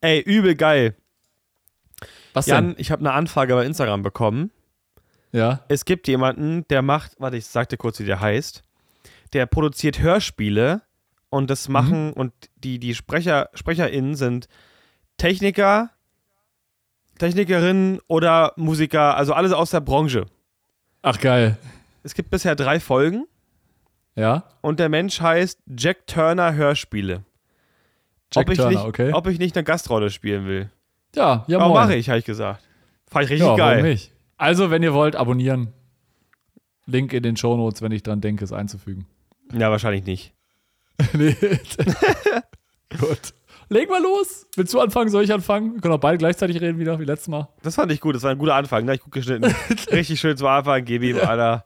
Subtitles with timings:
[0.00, 0.94] Ey, übel geil.
[2.34, 2.74] Was Jan, denn?
[2.78, 4.50] ich habe eine Anfrage bei Instagram bekommen.
[5.32, 5.60] Ja.
[5.68, 8.62] Es gibt jemanden, der macht, warte, ich sag dir kurz, wie der heißt.
[9.32, 10.82] Der produziert Hörspiele
[11.30, 14.48] und das machen, und die, die Sprecher, SprecherInnen sind
[15.18, 15.90] Techniker,
[17.18, 20.26] Technikerinnen oder Musiker, also alles aus der Branche.
[21.02, 21.56] Ach, geil.
[22.02, 23.26] Es gibt bisher drei Folgen
[24.14, 24.44] Ja.
[24.60, 27.24] und der Mensch heißt Jack Turner Hörspiele.
[28.32, 29.12] Jack ob, ich Turner, nicht, okay.
[29.12, 30.70] ob ich nicht eine Gastrolle spielen will.
[31.14, 31.84] Ja, ja, Aber moin.
[31.84, 32.62] mache ich, habe ich gesagt.
[33.08, 33.76] Fand ich richtig ja, geil.
[33.76, 34.12] Warum nicht?
[34.36, 35.72] Also, wenn ihr wollt, abonnieren.
[36.86, 39.06] Link in den Shownotes, wenn ich dran denke, es einzufügen.
[39.52, 40.32] Ja, wahrscheinlich nicht.
[41.12, 41.34] nee.
[42.98, 43.34] Gut.
[43.68, 44.46] Leg mal los.
[44.54, 45.10] Willst du anfangen?
[45.10, 45.74] Soll ich anfangen?
[45.74, 47.48] Wir können auch beide gleichzeitig reden wieder, wie letztes Mal.
[47.62, 48.94] Das fand ich gut, das war ein guter Anfang, ne?
[48.94, 49.52] Ich gut geschnitten.
[49.90, 51.64] Richtig schön zum Anfang, gib ihm, Alter.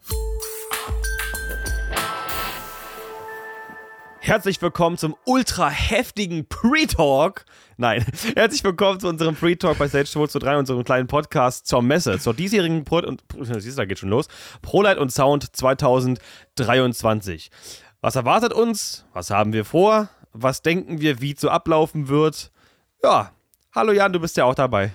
[4.22, 7.46] Herzlich willkommen zum ultra heftigen Pre-Talk.
[7.78, 8.04] Nein,
[8.36, 12.84] herzlich willkommen zu unserem Pre-Talk bei Stage 223, unserem kleinen Podcast zur Messe, zur diesjährigen
[12.84, 13.22] Pro und
[13.58, 14.28] siehst da geht schon los.
[14.60, 17.50] ProLight und Sound 2023.
[18.02, 19.06] Was erwartet uns?
[19.14, 20.10] Was haben wir vor?
[20.32, 22.52] Was denken wir, wie es so ablaufen wird?
[23.02, 23.32] Ja,
[23.74, 24.92] hallo Jan, du bist ja auch dabei.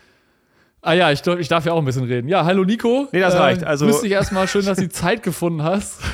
[0.81, 2.27] Ah ja, ich, ich darf ja auch ein bisschen reden.
[2.27, 3.07] Ja, hallo Nico.
[3.11, 3.63] Nee, das reicht.
[3.63, 4.47] Also- Grüß dich erstmal.
[4.47, 5.99] Schön, dass du die Zeit gefunden hast.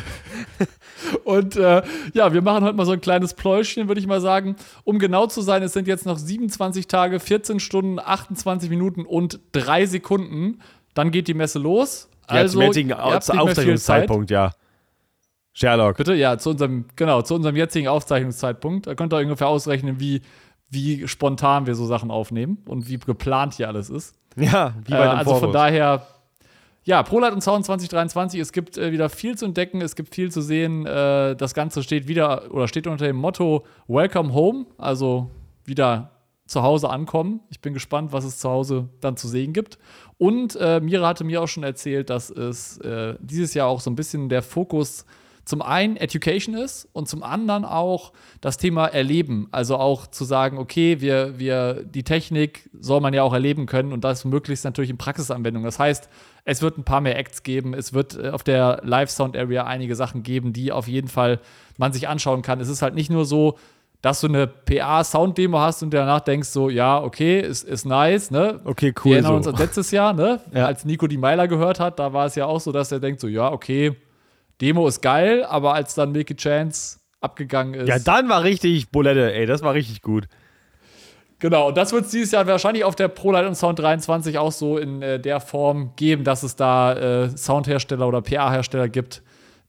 [1.24, 1.82] Und äh,
[2.14, 4.56] ja, wir machen heute mal so ein kleines Pläuschchen, würde ich mal sagen.
[4.84, 9.40] Um genau zu sein, es sind jetzt noch 27 Tage, 14 Stunden, 28 Minuten und
[9.54, 10.60] 3 Sekunden.
[10.94, 12.10] Dann geht die Messe los.
[12.30, 12.94] Ja, Also, zum jetzigen.
[12.94, 14.52] Aufzeichnungszeitpunkt, ja.
[15.54, 15.98] Sherlock.
[15.98, 18.88] Bitte, ja, zu unserem, genau, zu unserem jetzigen Aufzeichnungszeitpunkt.
[18.88, 20.22] Da könnt ihr ungefähr ausrechnen, wie,
[20.70, 24.16] wie spontan wir so Sachen aufnehmen und wie geplant hier alles ist.
[24.38, 25.54] Ja, wie Äh, bei dem also von Vorbus.
[25.54, 26.08] daher,
[26.84, 30.32] ja, ProLight und Sound 2023, es gibt äh, wieder viel zu entdecken, es gibt viel
[30.32, 30.86] zu sehen.
[30.86, 35.30] Äh, das Ganze steht wieder oder steht unter dem Motto Welcome Home, also
[35.64, 36.12] wieder
[36.48, 37.40] zu Hause ankommen.
[37.50, 39.78] Ich bin gespannt, was es zu Hause dann zu sehen gibt.
[40.18, 43.90] Und äh, Mira hatte mir auch schon erzählt, dass es äh, dieses Jahr auch so
[43.90, 45.06] ein bisschen der Fokus
[45.46, 49.48] zum einen Education ist und zum anderen auch das Thema Erleben.
[49.52, 53.92] Also auch zu sagen, okay, wir, wir, die Technik soll man ja auch erleben können
[53.92, 55.64] und das möglichst natürlich in Praxisanwendung.
[55.64, 56.10] Das heißt,
[56.46, 60.24] es wird ein paar mehr Acts geben, es wird äh, auf der Live-Sound-Area einige Sachen
[60.24, 61.40] geben, die auf jeden Fall
[61.78, 62.60] man sich anschauen kann.
[62.60, 63.58] Es ist halt nicht nur so,
[64.02, 68.60] dass du eine PA-Sound-Demo hast und danach denkst so, ja, okay, ist, ist nice, ne?
[68.66, 69.12] Okay, Wir cool.
[69.14, 69.38] erinnern So.
[69.38, 70.40] uns an letztes Jahr, ne?
[70.54, 70.66] Ja.
[70.66, 73.20] Als Nico die Meiler gehört hat, da war es ja auch so, dass er denkt
[73.22, 73.96] so, ja, okay,
[74.62, 77.88] Demo ist geil, aber als dann Milky Chance abgegangen ist.
[77.88, 80.28] Ja, dann war richtig Bulette, ey, das war richtig gut.
[81.40, 84.52] Genau, und das wird es dieses Jahr wahrscheinlich auf der ProLight und Sound 23 auch
[84.52, 89.24] so in äh, der Form geben, dass es da äh, Soundhersteller oder PA-Hersteller gibt,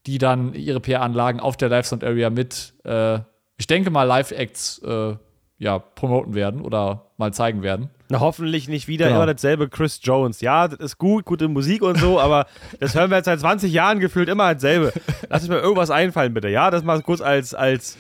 [0.06, 3.20] die dann ihre PA-Anlagen auf der Live-Sound-Area mit, äh,
[3.56, 5.14] ich denke mal, Live-Acts äh,
[5.62, 7.88] ja, promoten werden oder mal zeigen werden.
[8.08, 9.18] Na, hoffentlich nicht wieder Genau.
[9.22, 10.40] immer dasselbe Chris Jones.
[10.40, 12.46] Ja, das ist gut, gute Musik und so, aber
[12.80, 14.92] das hören wir jetzt seit 20 Jahren gefühlt immer dasselbe.
[15.30, 16.48] Lass mir irgendwas einfallen, bitte.
[16.48, 17.96] Ja, das mal kurz als, als,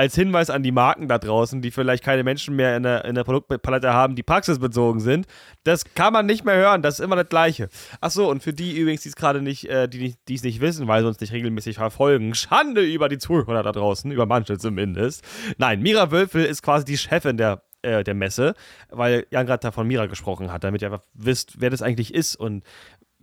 [0.00, 3.14] als Hinweis an die Marken da draußen, die vielleicht keine Menschen mehr in der, in
[3.14, 5.26] der Produktpalette haben, die praxisbezogen sind.
[5.62, 7.68] Das kann man nicht mehr hören, das ist immer das Gleiche.
[8.00, 11.02] Achso, und für die übrigens, die es gerade nicht, äh, die es nicht wissen, weil
[11.02, 15.22] sie uns nicht regelmäßig verfolgen, Schande über die Zuhörer da draußen, über manche zumindest.
[15.58, 18.54] Nein, Mira Wölfel ist quasi die Chefin der, äh, der Messe,
[18.88, 22.14] weil Jan gerade da von Mira gesprochen hat, damit ihr einfach wisst, wer das eigentlich
[22.14, 22.64] ist und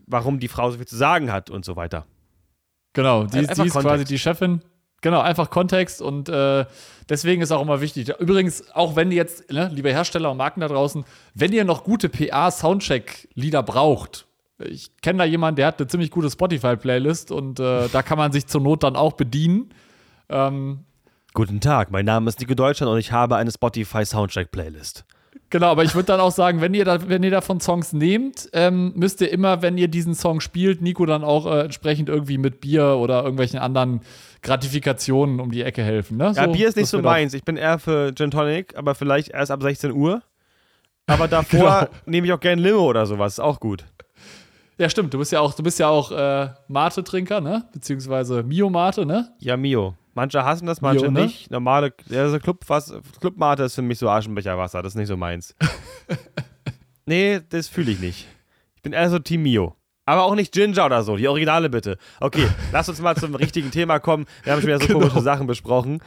[0.06, 2.06] warum die Frau so viel zu sagen hat und so weiter.
[2.94, 4.12] Genau, die, die ist quasi Kontext.
[4.12, 4.62] die Chefin.
[5.02, 6.66] Genau, einfach Kontext und äh,
[7.08, 8.10] deswegen ist auch immer wichtig.
[8.20, 11.84] Übrigens, auch wenn ihr jetzt, ne, liebe Hersteller und Marken da draußen, wenn ihr noch
[11.84, 14.26] gute PA-Soundcheck-Lieder braucht,
[14.60, 18.32] ich kenne da jemanden, der hat eine ziemlich gute Spotify-Playlist und äh, da kann man
[18.32, 19.72] sich zur Not dann auch bedienen.
[20.30, 20.80] Ähm,
[21.34, 25.06] Guten Tag, mein Name ist Nico Deutschland und ich habe eine Spotify Soundtrack Playlist.
[25.50, 28.50] Genau, aber ich würde dann auch sagen, wenn ihr, da, wenn ihr davon Songs nehmt,
[28.52, 32.38] ähm, müsst ihr immer, wenn ihr diesen Song spielt, Nico dann auch äh, entsprechend irgendwie
[32.38, 34.02] mit Bier oder irgendwelchen anderen
[34.42, 36.18] Gratifikationen um die Ecke helfen.
[36.18, 36.34] Ne?
[36.36, 37.34] Ja, Bier ist nicht so meins.
[37.34, 40.22] Ich bin eher für Gin Tonic, aber vielleicht erst ab 16 Uhr.
[41.06, 41.92] Aber davor Genau.
[42.06, 43.34] nehme ich auch gerne Limo oder sowas.
[43.34, 43.86] Ist auch gut.
[44.78, 45.14] Ja, stimmt.
[45.14, 47.68] Du bist ja auch, du bist ja auch äh, Mate-Trinker, ne?
[47.74, 49.34] Beziehungsweise Mio-Mate, ne?
[49.40, 49.96] Ja, Mio.
[50.14, 51.22] Manche hassen das, manche Mio, ne?
[51.26, 51.50] nicht.
[51.52, 54.82] Normale, ja, so Club, was, Clubmate ist für mich so Aschenbecherwasser.
[54.84, 55.56] Das ist nicht so meins.
[57.06, 58.28] nee, das fühle ich nicht.
[58.76, 59.76] Ich bin eher so Team Mio.
[60.06, 61.18] Aber auch nicht Ginger oder so.
[61.18, 61.98] Die Originale bitte.
[62.20, 64.26] Okay, lass uns mal zum richtigen Thema kommen.
[64.44, 65.00] Wir haben schon wieder so Genau.
[65.00, 66.02] komische Sachen besprochen.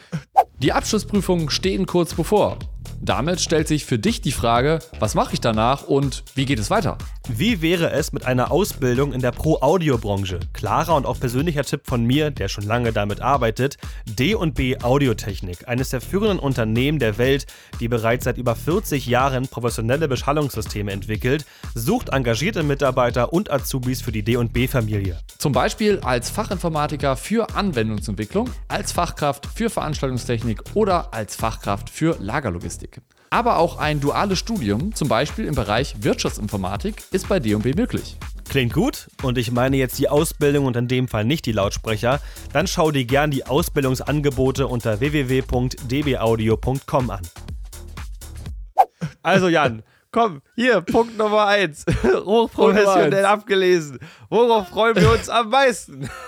[0.62, 2.58] Die Abschlussprüfungen stehen kurz bevor.
[3.02, 6.70] Damit stellt sich für dich die Frage, was mache ich danach und wie geht es
[6.70, 6.98] weiter?
[7.28, 10.40] Wie wäre es mit einer Ausbildung in der Pro-Audio-Branche?
[10.52, 15.90] Klarer und auch persönlicher Tipp von mir, der schon lange damit arbeitet, D&B Audiotechnik, eines
[15.90, 17.46] der führenden Unternehmen der Welt,
[17.78, 21.44] die bereits seit über 40 Jahren professionelle Beschallungssysteme entwickelt,
[21.74, 25.18] sucht engagierte Mitarbeiter und Azubis für die D&B-Familie.
[25.38, 32.69] Zum Beispiel als Fachinformatiker für Anwendungsentwicklung, als Fachkraft für Veranstaltungstechnik oder als Fachkraft für Lagerlogistik.
[33.30, 38.16] Aber auch ein duales Studium, zum Beispiel im Bereich Wirtschaftsinformatik, ist bei D&B möglich.
[38.48, 42.20] Klingt gut und ich meine jetzt die Ausbildung und in dem Fall nicht die Lautsprecher,
[42.52, 47.22] dann schau dir gern die Ausbildungsangebote unter www.dbaudio.com an.
[49.22, 51.86] Also Jan, komm, hier, Punkt Nummer 1.
[52.24, 54.00] Hochprofessionell abgelesen.
[54.28, 56.10] Worauf freuen wir uns am meisten?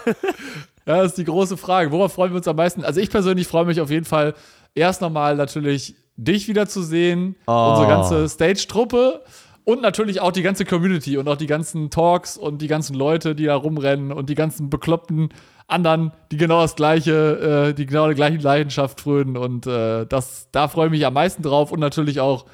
[0.85, 1.93] Ja, das ist die große Frage.
[1.93, 2.85] Worauf freuen wir uns am meisten?
[2.85, 4.35] Also ich persönlich freue mich auf jeden Fall
[4.75, 7.70] erst nochmal natürlich dich wiederzusehen, Oh.
[7.70, 9.23] unsere ganze Stage-Truppe
[9.64, 13.35] und natürlich auch die ganze Community und auch die ganzen Talks und die ganzen Leute,
[13.35, 15.31] die da rumrennen und die ganzen bekloppten
[15.69, 20.49] anderen, die genau das gleiche, äh, die genau die gleiche Leidenschaft frönen und äh, das,
[20.53, 22.44] da freue ich mich am meisten drauf und natürlich auch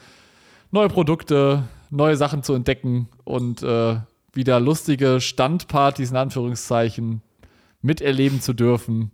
[0.71, 3.97] neue Produkte, neue Sachen zu entdecken und äh,
[4.35, 7.23] wieder lustige Standpartys in Anführungszeichen
[7.83, 9.11] miterleben zu dürfen.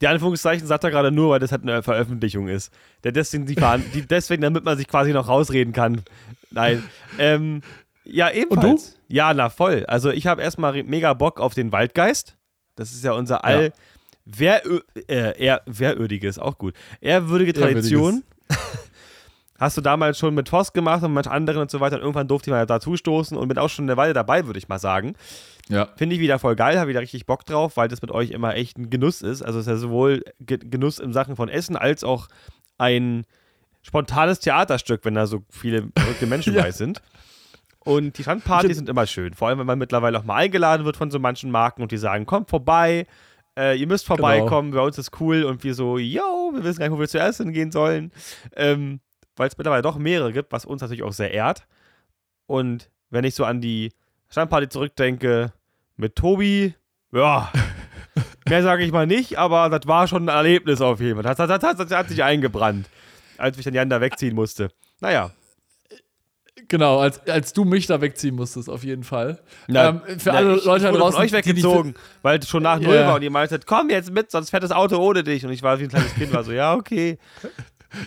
[0.00, 2.72] Die Anführungszeichen sagt er gerade nur, weil das halt eine Veröffentlichung ist.
[3.04, 3.54] Der deswegen, die,
[3.94, 6.02] die deswegen, damit man sich quasi noch rausreden kann.
[6.50, 6.82] Nein.
[7.18, 7.62] Ähm,
[8.04, 8.98] ja, ebenfalls.
[9.08, 9.84] Ja, na voll.
[9.86, 12.36] Also ich habe erstmal mega Bock auf den Waldgeist.
[12.74, 13.72] Das ist ja unser all
[14.26, 14.62] wer,
[15.08, 16.74] äh, eher, wehrwürdiges, auch gut.
[17.00, 18.22] Ehrwürdige Tradition.
[19.58, 21.96] Hast du damals schon mit Voss gemacht und mit anderen und so weiter.
[21.96, 24.58] Und irgendwann durfte ich mal dazu stoßen und bin auch schon eine Weile dabei, würde
[24.58, 25.14] ich mal sagen.
[25.68, 25.88] Ja.
[25.96, 28.54] Finde ich wieder voll geil, habe wieder richtig Bock drauf, weil das mit euch immer
[28.54, 29.42] echt ein Genuss ist.
[29.42, 32.28] Also es ist ja sowohl Ge Genuss in Sachen von Essen als auch
[32.78, 33.24] ein
[33.82, 36.62] spontanes Theaterstück, wenn da so viele verrückte Menschen Ja.
[36.62, 37.00] bei sind.
[37.80, 39.32] Und die Standpartys sind immer schön.
[39.34, 41.98] Vor allem, wenn man mittlerweile auch mal eingeladen wird von so manchen Marken und die
[41.98, 43.06] sagen, kommt vorbei,
[43.56, 45.44] äh, ihr müsst vorbeikommen, bei uns ist cool.
[45.44, 48.10] Und wir so, yo, wir wissen gar nicht, wo wir zuerst hingehen sollen.
[48.56, 48.98] Ähm,
[49.36, 51.66] weil es mittlerweile doch mehrere gibt, was uns natürlich auch sehr ehrt.
[52.46, 53.92] Und wenn ich so an die
[54.30, 55.52] Standparty zurückdenke
[55.96, 56.74] mit Tobi,
[57.12, 57.52] ja,
[58.48, 61.34] mehr sage ich mal nicht, aber das war schon ein Erlebnis auf jeden Fall.
[61.34, 62.88] Das, das, das, das hat sich eingebrannt,
[63.38, 64.70] als ich dann Jan da wegziehen musste.
[65.00, 65.30] Naja,
[66.68, 69.38] Genau, als, als du mich da wegziehen musstest, auf jeden Fall.
[69.68, 72.62] Na, ähm, für na, alle ich, Leute ich wurde draußen, euch weggezogen, weil es schon
[72.62, 73.06] nach Null Ja.
[73.06, 75.44] war und ihr meintet, komm jetzt mit, sonst fährt das Auto ohne dich.
[75.44, 77.18] Und ich war wie ein kleines Kind, war so, ja, okay.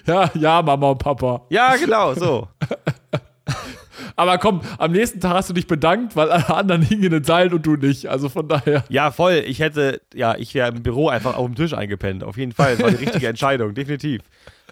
[0.05, 1.45] Ja, ja, Mama und Papa.
[1.49, 2.47] Ja, genau, so.
[4.15, 7.23] Aber komm, am nächsten Tag hast du dich bedankt, weil alle anderen hingen in den
[7.23, 8.07] Seilen und du nicht.
[8.07, 8.83] Also von daher.
[8.89, 9.43] Ja, voll.
[9.45, 12.23] Ich hätte, ja, ich wäre im Büro einfach auf dem Tisch eingepennt.
[12.23, 12.73] Auf jeden Fall.
[12.75, 14.21] Das war die richtige Entscheidung, definitiv.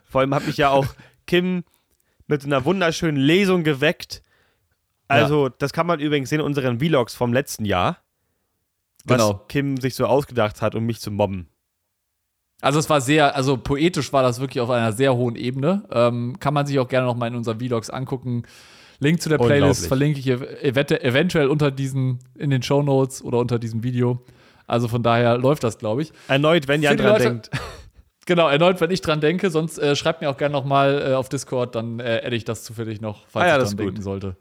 [0.10, 0.86] Vor allem hat mich ja auch
[1.28, 1.64] Kim
[2.28, 4.22] mit einer wunderschönen Lesung geweckt.
[5.10, 8.00] Also, das kann man übrigens sehen in unseren Vlogs vom letzten Jahr.
[9.06, 9.34] Was Genau.
[9.48, 11.48] Kim sich so ausgedacht hat, um mich zu mobben.
[12.62, 15.84] Also es war sehr, also poetisch war das wirklich auf einer sehr hohen Ebene.
[15.92, 18.44] Ähm, kann man sich auch gerne noch mal in unseren Vlogs angucken.
[19.00, 23.24] Link zu der Playlist verlinke ich ev ev eventuell unter diesen, in den Show Notes
[23.24, 24.22] oder unter diesem Video.
[24.66, 26.12] Also von daher läuft das, glaube ich.
[26.28, 27.50] Erneut, wenn die dran Leute- denkt.
[28.26, 31.14] Genau, erneut, wenn ich dran denke, sonst äh, schreibt mir auch gerne noch mal äh,
[31.14, 33.78] auf Discord, dann äh, adde ich das zufällig noch, falls Ah ja, ich das dran
[33.78, 33.86] ist gut.
[33.94, 34.36] denken sollte.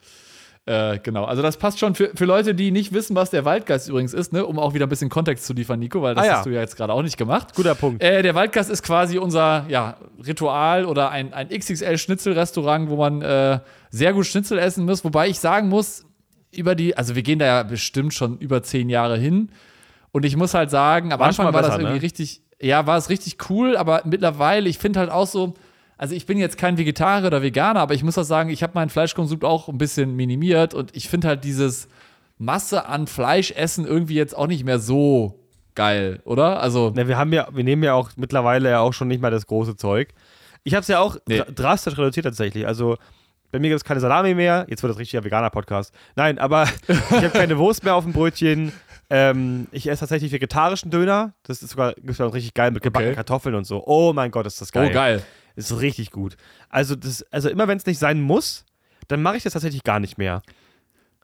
[0.68, 3.88] Äh, genau, also das passt schon für, für Leute, die nicht wissen, was der Waldgeist
[3.88, 4.44] übrigens ist, ne?
[4.44, 6.36] um auch wieder ein bisschen Kontext zu liefern, Nico, weil das Ah ja.
[6.38, 7.54] hast du ja jetzt gerade auch nicht gemacht.
[7.54, 8.02] Guter Punkt.
[8.02, 9.96] Äh, der Waldgast ist quasi unser ja,
[10.26, 13.60] Ritual oder ein, ein XXL-Schnitzelrestaurant, wo man äh,
[13.90, 15.04] sehr gut Schnitzel essen muss.
[15.04, 16.04] Wobei ich sagen muss,
[16.52, 19.50] über die, also wir gehen da ja bestimmt schon über zehn Jahre hin.
[20.10, 22.02] Und ich muss halt sagen, am Manchmal Anfang war das besser, irgendwie ne?
[22.02, 25.54] richtig, ja, war es richtig cool, aber mittlerweile, ich finde halt auch so,
[25.98, 28.72] also ich bin jetzt kein Vegetarier oder Veganer, aber ich muss auch sagen, ich habe
[28.74, 31.88] meinen Fleischkonsum auch ein bisschen minimiert und ich finde halt dieses
[32.38, 35.40] Masse an Fleischessen irgendwie jetzt auch nicht mehr so
[35.74, 36.60] geil, oder?
[36.60, 39.30] Also, Na, wir haben ja, wir nehmen ja auch mittlerweile ja auch schon nicht mehr
[39.30, 40.10] das große Zeug.
[40.64, 41.40] Ich habe es ja auch Nee.
[41.40, 42.66] dra- drastisch reduziert tatsächlich.
[42.66, 42.96] Also
[43.52, 44.66] bei mir gibt es keine Salami mehr.
[44.68, 45.94] Jetzt wird das richtiger veganer Podcast.
[46.16, 48.72] Nein, aber ich habe keine Wurst mehr auf dem Brötchen.
[49.08, 51.32] Ähm, ich esse tatsächlich vegetarischen Döner.
[51.44, 53.16] Das ist sogar gibt's richtig geil mit gebackenen Okay.
[53.16, 53.82] Kartoffeln und so.
[53.86, 54.88] Oh mein Gott, ist das geil.
[54.90, 55.22] oh geil.
[55.56, 56.36] Ist richtig gut.
[56.68, 58.64] Also, das, also immer wenn es nicht sein muss,
[59.08, 60.42] dann mache ich das tatsächlich gar nicht mehr.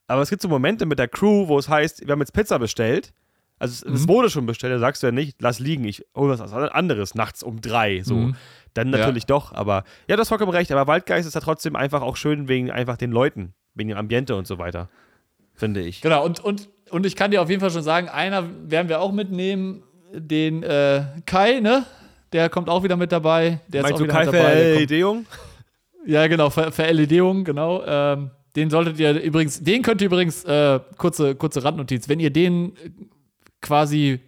[0.09, 2.59] Aber es gibt so Momente mit der Crew, wo es heißt, wir haben jetzt Pizza
[2.59, 3.12] bestellt.
[3.59, 4.09] Also es, Mhm.
[4.09, 7.45] wurde schon bestellt, da sagst du ja nicht, lass liegen, ich hole was anderes nachts
[7.45, 8.03] um drei.
[8.03, 8.17] So.
[8.17, 8.37] Mhm.
[8.75, 8.99] Dann Ja.
[8.99, 12.17] natürlich doch, aber ja, du hast vollkommen recht, aber Waldgeist ist ja trotzdem einfach auch
[12.17, 14.89] schön wegen einfach den Leuten, wegen dem Ambiente und so weiter.
[15.55, 16.01] Finde ich.
[16.01, 19.01] Genau, und, und, und ich kann dir auf jeden Fall schon sagen, einer werden wir
[19.01, 21.85] auch mitnehmen, den äh, Kai, ne?
[22.33, 23.61] Der kommt auch wieder mit dabei.
[23.69, 24.83] Der Meinst ist auch du wieder Kai mit dabei.
[24.83, 25.27] Ideung?
[26.07, 27.83] Ja, genau, Ver Verledung, genau.
[27.87, 32.31] Ähm, den solltet ihr übrigens, den könnt ihr übrigens, äh, kurze, kurze Randnotiz, wenn ihr
[32.31, 32.91] den äh,
[33.61, 34.21] quasi,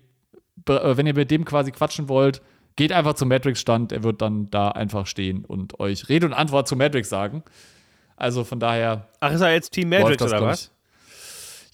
[0.69, 2.41] äh, wenn ihr mit dem quasi quatschen wollt,
[2.77, 6.69] geht einfach zum Matrix-Stand, er wird dann da einfach stehen und euch Rede und Antwort
[6.69, 7.43] zu Matrix sagen.
[8.17, 9.09] Also von daher.
[9.21, 10.71] Ach, ist er jetzt Team Matrix das, oder was?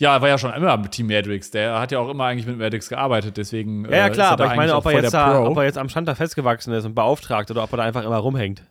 [0.00, 1.50] Ja, er war ja schon immer mit Team Matrix.
[1.50, 3.85] Der hat ja auch immer eigentlich mit Matrix gearbeitet, deswegen.
[3.85, 5.90] Ja, ja äh, klar, aber ich meine, ob er, jetzt da, ob er jetzt am
[5.90, 8.62] Stand da festgewachsen ist und beauftragt oder ob er da einfach immer rumhängt.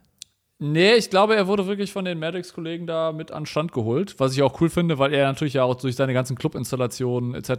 [0.57, 4.33] Nee, ich glaube, er wurde wirklich von den Matrix-Kollegen da mit an Stand geholt, was
[4.33, 7.51] ich auch cool finde, weil er natürlich ja auch durch seine ganzen Club-Installationen etc.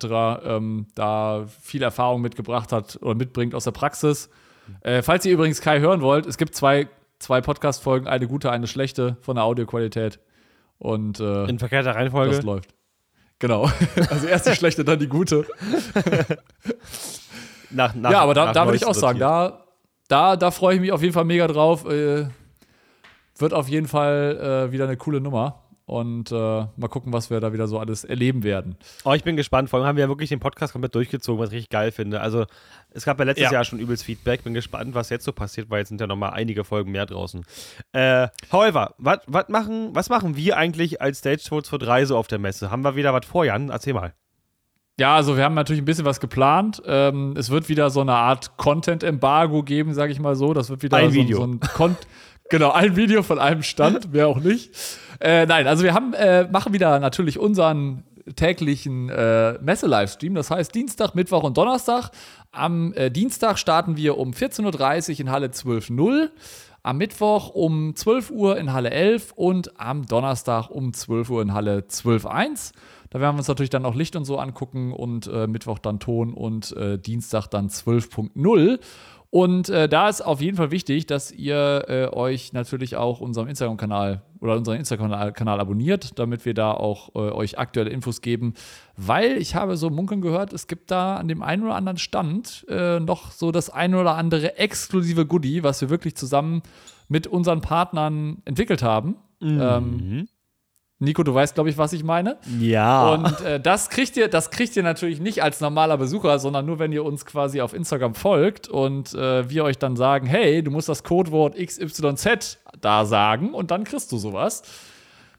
[0.44, 4.30] Ähm, da viel Erfahrung mitgebracht hat oder mitbringt aus der Praxis.
[4.80, 6.88] Äh, falls ihr übrigens Kai hören wollt, es gibt zwei,
[7.20, 10.18] zwei Podcast-Folgen, eine gute, eine schlechte von der Audioqualität.
[10.78, 12.34] Und äh, In verkehrter Reihenfolge.
[12.34, 12.74] das läuft.
[13.40, 13.68] Genau.
[14.10, 15.44] Also erst die schlechte, dann die gute.
[17.70, 19.64] Nach, nach, ja, aber da, da würde ich auch sagen, da,
[20.08, 21.84] da, da freue ich mich auf jeden Fall mega drauf.
[21.86, 22.26] Äh,
[23.36, 25.62] wird auf jeden Fall äh, wieder eine coole Nummer.
[25.90, 28.76] Und äh, mal gucken, was wir da wieder so alles erleben werden.
[29.04, 29.70] Oh, ich bin gespannt.
[29.70, 32.20] Vor allem haben wir ja wirklich den Podcast komplett durchgezogen, was ich richtig geil finde.
[32.20, 32.46] Also,
[32.90, 33.52] es gab ja letztes Ja.
[33.54, 34.44] Jahr schon übelst Feedback.
[34.44, 37.06] Bin gespannt, was jetzt so passiert, weil jetzt sind ja noch mal einige Folgen mehr
[37.06, 37.44] draußen.
[37.90, 42.16] Äh, however, wat- wat machen, was machen wir eigentlich als Stage Shows für drei so
[42.16, 42.70] auf der Messe?
[42.70, 43.70] Haben wir wieder was vor, Jan?
[43.70, 44.14] Erzähl mal.
[44.98, 46.82] Ja, also wir haben natürlich ein bisschen was geplant.
[46.86, 50.52] Ähm, es wird wieder so eine Art Content-Embargo geben, sage ich mal so.
[50.54, 51.38] Das wird wieder Ein so, Video.
[51.38, 51.96] so ein Con
[52.50, 54.76] Genau, ein Video von einem Stand, wer auch nicht.
[55.20, 58.02] Äh, nein, also wir haben, äh, machen wieder natürlich unseren
[58.34, 60.34] täglichen äh, Messe-Livestream.
[60.34, 62.10] Das heißt Dienstag, Mittwoch und Donnerstag.
[62.50, 66.30] Am äh, Dienstag starten wir um 14.30 Uhr in Halle 12.0.
[66.82, 71.54] Am Mittwoch um 12 Uhr in Halle 11 und am Donnerstag um 12 Uhr in
[71.54, 72.72] Halle 12.1.
[73.10, 76.00] Da werden wir uns natürlich dann auch Licht und so angucken und äh, Mittwoch dann
[76.00, 78.80] Ton und äh, Dienstag dann 12.0.
[79.30, 83.46] Und äh, da ist auf jeden Fall wichtig, dass ihr äh, euch natürlich auch unserem
[83.46, 88.54] Instagram-Kanal oder unseren Instagram-Kanal Kanal abonniert, damit wir da auch äh, euch aktuelle Infos geben.
[88.96, 92.66] Weil ich habe so munkeln gehört, es gibt da an dem einen oder anderen Stand
[92.68, 96.62] äh, noch so das ein oder andere exklusive Goodie, was wir wirklich zusammen
[97.08, 99.14] mit unseren Partnern entwickelt haben.
[99.60, 100.28] Ähm,
[101.02, 102.36] Nico, du weißt, glaube ich, was ich meine.
[102.58, 103.14] Ja.
[103.14, 106.78] Und äh, das kriegt ihr, das kriegt ihr natürlich nicht als normaler Besucher, sondern nur,
[106.78, 110.70] wenn ihr uns quasi auf Instagram folgt und äh, wir euch dann sagen, hey, du
[110.70, 114.62] musst das Codewort XYZ da sagen und dann kriegst du sowas.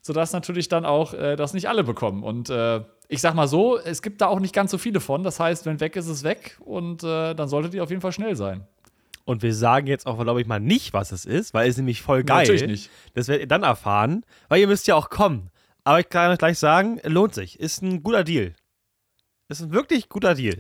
[0.02, 2.24] Sodass natürlich dann auch äh, das nicht alle bekommen.
[2.24, 5.22] Und äh, ich sag mal so, es gibt da auch nicht ganz so viele von.
[5.22, 8.14] Das heißt, wenn weg ist, ist weg und äh, dann solltet ihr auf jeden Fall
[8.14, 8.66] schnell sein.
[9.26, 12.02] Und wir sagen jetzt auch, glaube ich, mal nicht, was es ist, weil es nämlich
[12.02, 12.40] voll geil.
[12.40, 12.90] Natürlich nicht.
[13.14, 15.51] Das werdet ihr dann erfahren, weil ihr müsst ja auch kommen.
[15.84, 17.60] Aber ich kann euch gleich sagen, lohnt sich.
[17.60, 18.54] Ist ein guter Deal.
[19.50, 20.60] Ist ein wirklich guter Deal.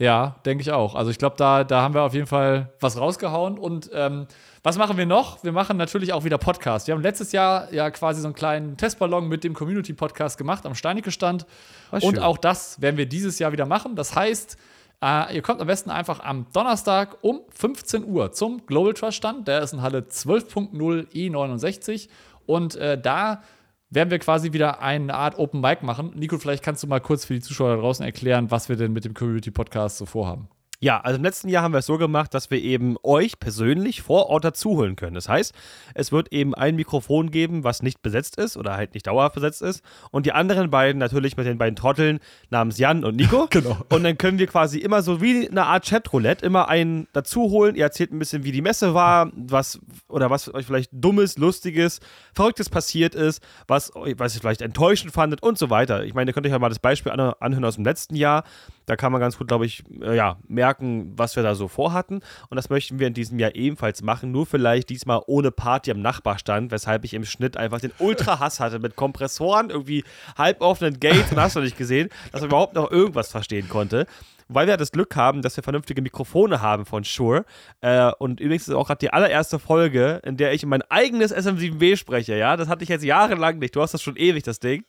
[0.00, 0.94] Ja, denke ich auch.
[0.94, 3.58] Also ich glaube, da, da haben wir auf jeden Fall was rausgehauen.
[3.58, 4.28] Und ähm,
[4.62, 5.42] was machen wir noch?
[5.42, 6.86] Wir machen natürlich auch wieder Podcast.
[6.86, 10.76] Wir haben letztes Jahr ja quasi so einen kleinen Testballon mit dem Community-Podcast gemacht am
[10.76, 11.46] Steinecke-Stand.
[11.90, 13.96] War Und auch das werden wir dieses Jahr wieder machen.
[13.96, 14.56] Das heißt,
[15.02, 19.48] äh, ihr kommt am besten einfach am Donnerstag um 15 Uhr zum Global Trust Stand.
[19.48, 22.08] Der ist in Halle 12.0 E69.
[22.46, 23.42] Und äh, da
[23.90, 26.12] werden wir quasi wieder eine Art Open Mic machen.
[26.14, 28.92] Nico, vielleicht kannst du mal kurz für die Zuschauer da draußen erklären, was wir denn
[28.92, 30.48] mit dem Community Podcast so vorhaben.
[30.80, 34.00] Ja, also im letzten Jahr haben wir es so gemacht, dass wir eben euch persönlich
[34.02, 35.14] vor Ort dazuholen können.
[35.14, 35.52] Das heißt,
[35.94, 39.60] es wird eben ein Mikrofon geben, was nicht besetzt ist oder halt nicht dauerhaft besetzt
[39.60, 39.82] ist.
[40.12, 42.20] Und die anderen beiden natürlich mit den beiden Trotteln
[42.50, 43.48] namens Jan und Nico.
[43.58, 43.76] Genau.
[43.92, 47.74] Und dann können wir quasi immer so wie eine Art Chatroulette immer einen dazuholen.
[47.74, 51.98] Ihr erzählt ein bisschen, wie die Messe war, was oder was euch vielleicht Dummes, Lustiges,
[52.34, 56.04] Verrücktes passiert ist, was, euch- was ihr vielleicht enttäuschend fandet und so weiter.
[56.04, 58.44] Ich meine, ihr könnt euch ja mal das Beispiel an- anhören aus dem letzten Jahr.
[58.88, 62.20] Da kann man ganz gut, glaube ich, äh, ja, merken, was wir da so vorhatten.
[62.48, 64.32] Und das möchten wir in diesem Jahr ebenfalls machen.
[64.32, 68.78] Nur vielleicht diesmal ohne Party am Nachbarstand, weshalb ich im Schnitt einfach den Ultra-Hass hatte
[68.78, 70.04] mit Kompressoren, irgendwie
[70.38, 74.06] halboffenen Gates, und hast du nicht gesehen, dass man überhaupt noch irgendwas verstehen konnte.
[74.48, 77.44] Weil wir das Glück haben, dass wir vernünftige Mikrofone haben von Shure.
[77.82, 81.98] Äh, und übrigens ist auch gerade die allererste Folge, in der ich mein eigenes SM7B
[81.98, 82.38] spreche.
[82.38, 83.76] Ja, das hatte ich jetzt jahrelang nicht.
[83.76, 84.84] Du hast das schon ewig, das Ding.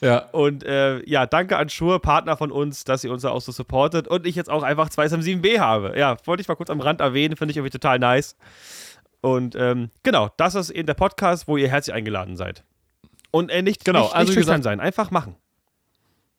[0.00, 0.18] Ja.
[0.32, 3.52] Und äh, ja, danke an Shure, Partner von uns, dass ihr uns da auch so
[3.52, 5.92] supportet und ich jetzt auch einfach zwei SM7B habe.
[5.98, 8.36] Ja, wollte ich mal kurz am Rand erwähnen, finde ich irgendwie total nice.
[9.20, 12.64] Und ähm, genau, das ist eben der Podcast, wo ihr herzlich eingeladen seid.
[13.30, 15.36] Und äh, nicht, Genau, nicht, also nicht schüchtern gesagt- sein, einfach machen.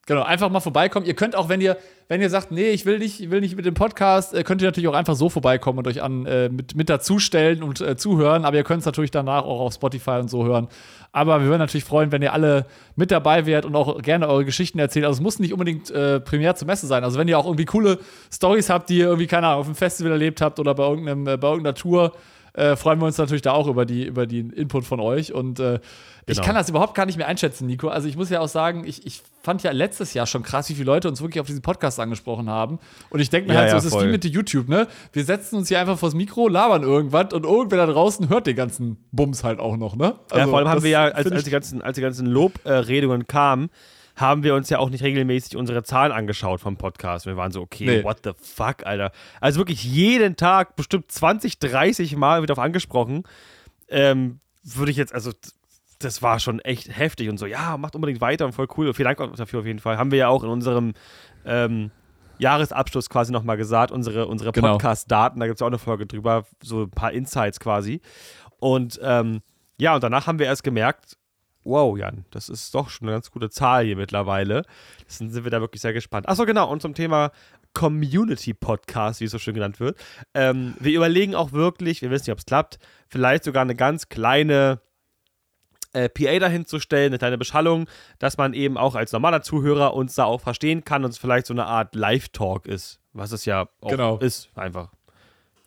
[0.08, 1.06] Genau, einfach mal vorbeikommen.
[1.06, 1.78] Ihr könnt auch, wenn ihr,
[2.08, 4.60] wenn ihr sagt, nee, ich will nicht, ich will nicht mit dem Podcast, äh, könnt
[4.62, 7.96] ihr natürlich auch einfach so vorbeikommen und euch an äh, mit, mit dazustellen und äh,
[7.96, 8.44] zuhören.
[8.44, 10.70] Aber ihr könnt es natürlich danach auch auf Spotify und so hören.
[11.12, 12.66] Aber wir würden natürlich freuen, wenn ihr alle
[12.96, 15.06] mit dabei wärt und auch gerne eure Geschichten erzählt.
[15.06, 17.04] Also es muss nicht unbedingt äh, primär zur Messe sein.
[17.04, 18.00] Also wenn ihr auch irgendwie coole
[18.34, 21.28] Stories habt, die ihr irgendwie, keine Ahnung, auf einem Festival erlebt habt oder bei, irgendeinem,
[21.28, 22.14] äh, bei irgendeiner Tour,
[22.54, 25.34] äh, freuen wir uns natürlich da auch über, die, über den Input von euch.
[25.34, 25.80] Und äh,
[26.26, 26.46] ich Genau.
[26.46, 27.88] kann das überhaupt gar nicht mehr einschätzen, Nico.
[27.88, 30.74] Also ich muss ja auch sagen, ich, ich fand ja letztes Jahr schon krass, wie
[30.74, 32.80] viele Leute uns wirklich auf diesen Podcast angesprochen haben.
[33.10, 34.88] Und ich denke mir Ja, halt so, ja, es ist wie mit YouTube, ne?
[35.14, 38.56] Wir setzen uns hier einfach vors Mikro, labern irgendwas und irgendwer da draußen hört den
[38.56, 40.16] ganzen Bums halt auch noch, ne?
[40.34, 43.70] ja, vor allem haben wir ja, als, als, die ganzen, als die ganzen Lobredungen kamen,
[44.22, 47.26] haben wir uns ja auch nicht regelmäßig unsere Zahlen angeschaut vom Podcast.
[47.26, 48.04] Wir waren so, okay, Nee.
[48.04, 49.12] what the fuck, Alter.
[49.42, 53.24] Also wirklich jeden Tag bestimmt 20, 30 Mal wird auf angesprochen.
[53.90, 55.32] Ähm, würde ich jetzt, also
[56.00, 58.94] das war schon echt heftig und so, ja, macht unbedingt weiter und voll cool.
[58.94, 59.98] Vielen Dank dafür auf jeden Fall.
[59.98, 60.94] Haben wir ja auch in unserem
[61.46, 61.92] ähm,
[62.38, 64.74] Jahresabschluss quasi nochmal gesagt, unsere, unsere Genau.
[64.74, 68.02] Podcast-Daten, da gibt es auch eine Folge drüber, so ein paar Insights quasi.
[68.60, 69.42] Und ähm,
[69.78, 71.18] ja, und danach haben wir erst gemerkt,
[71.64, 74.64] wow, Jan, das ist doch schon eine ganz gute Zahl hier mittlerweile.
[75.08, 76.28] Deswegen sind wir da wirklich sehr gespannt.
[76.28, 77.32] Achso, genau, und zum Thema
[77.74, 79.98] Community-Podcast, wie es so schön genannt wird.
[80.34, 84.10] Ähm, wir überlegen auch wirklich, wir wissen nicht, ob es klappt, vielleicht sogar eine ganz
[84.10, 84.82] kleine
[85.94, 87.88] äh, PA dahin zu stellen, eine kleine Beschallung,
[88.20, 91.46] dass man eben auch als normaler Zuhörer uns da auch verstehen kann und es vielleicht
[91.46, 94.18] so eine Art Live-Talk ist, was es ja auch Genau.
[94.18, 94.92] ist, einfach.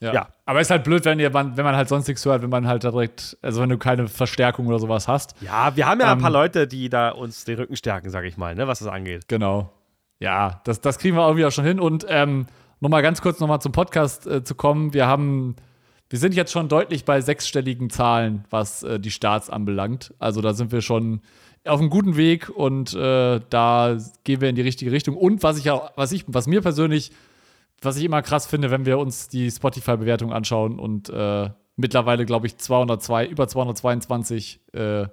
[0.04, 0.12] Ja.
[0.12, 0.28] Ja.
[0.46, 2.84] Aber ist halt blöd, wenn, ihr, wenn man halt sonst nichts hört, wenn man halt
[2.84, 5.34] da direkt, also wenn du keine Verstärkung oder sowas hast.
[5.40, 8.25] Ja, wir haben ja ein Ähm, paar Leute, die da uns den Rücken stärken, sag
[8.25, 9.26] ich mal, ne, was das angeht.
[9.28, 9.73] Genau.
[10.20, 11.80] Ja, das, das kriegen wir auch wieder schon hin.
[11.80, 12.46] Und ähm,
[12.80, 14.92] nochmal ganz kurz nochmal zum Podcast äh, zu kommen.
[14.94, 15.56] Wir haben,
[16.11, 20.14] wir sind jetzt schon deutlich bei sechsstelligen Zahlen, was äh, die Starts anbelangt.
[20.18, 21.23] Also da sind wir schon
[21.66, 25.16] auf einem guten Weg und äh, da gehen wir in die richtige Richtung.
[25.16, 27.11] Und was ich auch, was ich, was mir persönlich,
[27.85, 32.47] was ich immer krass finde, wenn wir uns die Spotify-Bewertung anschauen und äh, mittlerweile, glaube
[32.47, 35.07] ich, 202, über 222 äh,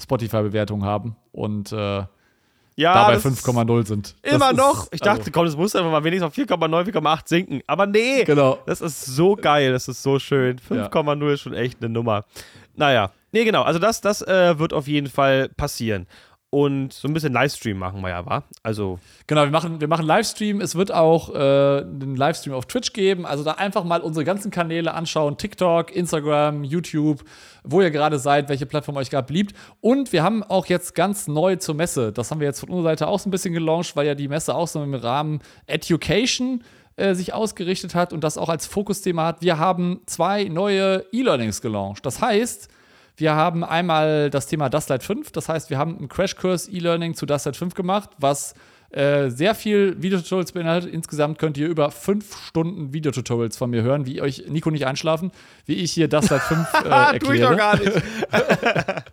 [0.00, 2.04] Spotify-Bewertungen haben und äh,
[2.76, 4.14] Ja, dabei das ist 5,0 sind.
[4.22, 4.88] Das Immer ist- noch.
[4.92, 7.60] Ich dachte, also, komm, das muss einfach mal wenigstens auf 4,9, 4,8 sinken.
[7.66, 8.58] Aber nee, genau.
[8.66, 10.58] das ist so geil, das ist so schön.
[10.58, 12.24] 5,0 ist schon echt eine Nummer.
[12.76, 13.62] Naja, nee, genau.
[13.62, 16.06] Also das, das äh, wird auf jeden Fall passieren.
[16.52, 18.42] Und so ein bisschen Livestream machen wir ja, wa?
[18.64, 20.60] Also, Genau, wir machen, wir machen Livestream.
[20.60, 23.24] Es wird auch äh, einen Livestream auf Twitch geben.
[23.24, 27.22] Also da einfach mal unsere ganzen Kanäle anschauen: TikTok, Instagram, YouTube,
[27.62, 29.54] wo ihr gerade seid, welche Plattform euch gerade beliebt.
[29.80, 32.10] Und wir haben auch jetzt ganz neu zur Messe.
[32.10, 34.26] Das haben wir jetzt von unserer Seite auch so ein bisschen gelauncht, weil ja die
[34.26, 36.64] Messe auch so im Rahmen Education
[36.96, 39.42] äh, sich ausgerichtet hat und das auch als Fokusthema hat.
[39.42, 42.04] Wir haben zwei neue E-Learnings gelauncht.
[42.04, 42.68] Das heißt,
[43.20, 45.30] wir haben einmal das Thema Dustlight 5.
[45.32, 48.54] Das heißt, wir haben einen Crashkurs E-Learning zu Dustlight 5 gemacht, was
[48.90, 50.92] äh, sehr viel Videotutorials beinhaltet.
[50.92, 55.30] Insgesamt könnt ihr über fünf Stunden Videotutorials von mir hören, wie euch Nico nicht einschlafen,
[55.66, 57.56] wie ich hier Dustlight 5 äh, ah, tu ich doch erkläre.
[57.56, 58.02] gar nicht.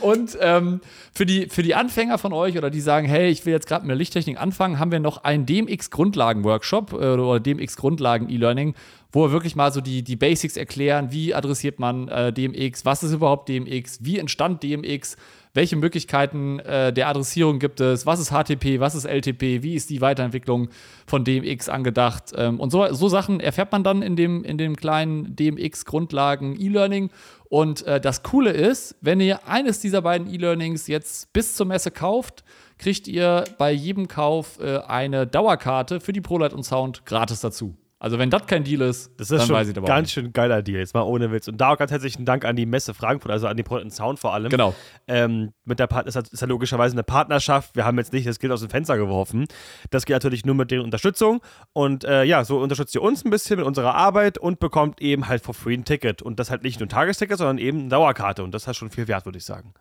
[0.00, 0.80] Und ähm,
[1.12, 3.82] für, die, für die Anfänger von euch oder die sagen, hey, ich will jetzt gerade
[3.82, 8.74] mit der Lichttechnik anfangen, haben wir noch einen DMX-Grundlagen-Workshop äh, oder DMX-Grundlagen-E-Learning,
[9.12, 13.02] wo wir wirklich mal so die, die Basics erklären, wie adressiert man äh, DMX, was
[13.02, 15.16] ist überhaupt DMX, wie entstand DMX,
[15.52, 19.90] welche Möglichkeiten äh, der Adressierung gibt es, was ist HTTP, was ist LTP, wie ist
[19.90, 20.68] die Weiterentwicklung
[21.06, 22.32] von DMX angedacht.
[22.36, 27.10] Ähm, und so, so Sachen erfährt man dann in dem, in dem kleinen DMX-Grundlagen-E-Learning.
[27.48, 31.90] Und äh, das Coole ist, wenn ihr eines dieser beiden E-Learnings jetzt bis zur Messe
[31.90, 32.44] kauft,
[32.78, 37.79] kriegt ihr bei jedem Kauf äh, eine Dauerkarte für die ProLight und Sound gratis dazu.
[38.02, 40.12] Also wenn das kein Deal ist, Das ist dann schon weiß ich aber ganz nicht.
[40.14, 41.48] schön geiler Deal, jetzt mal ohne Witz.
[41.48, 44.18] Und da auch ganz herzlichen Dank an die Messe Frankfurt, also an die Product Sound
[44.18, 44.48] vor allem.
[44.48, 44.74] Genau.
[45.06, 47.76] Ähm, mit der Part ist, ja- ist ja logischerweise eine Partnerschaft.
[47.76, 49.44] Wir haben jetzt nicht das Geld aus dem Fenster geworfen.
[49.90, 51.42] Das geht natürlich nur mit deren Unterstützung.
[51.74, 55.28] Und äh, ja, so unterstützt ihr uns ein bisschen mit unserer Arbeit und bekommt eben
[55.28, 56.22] halt for free ein Ticket.
[56.22, 58.42] Und das halt nicht nur ein Tagesticket, sondern eben eine Dauerkarte.
[58.42, 59.74] Und das hat schon viel Wert, würde ich sagen.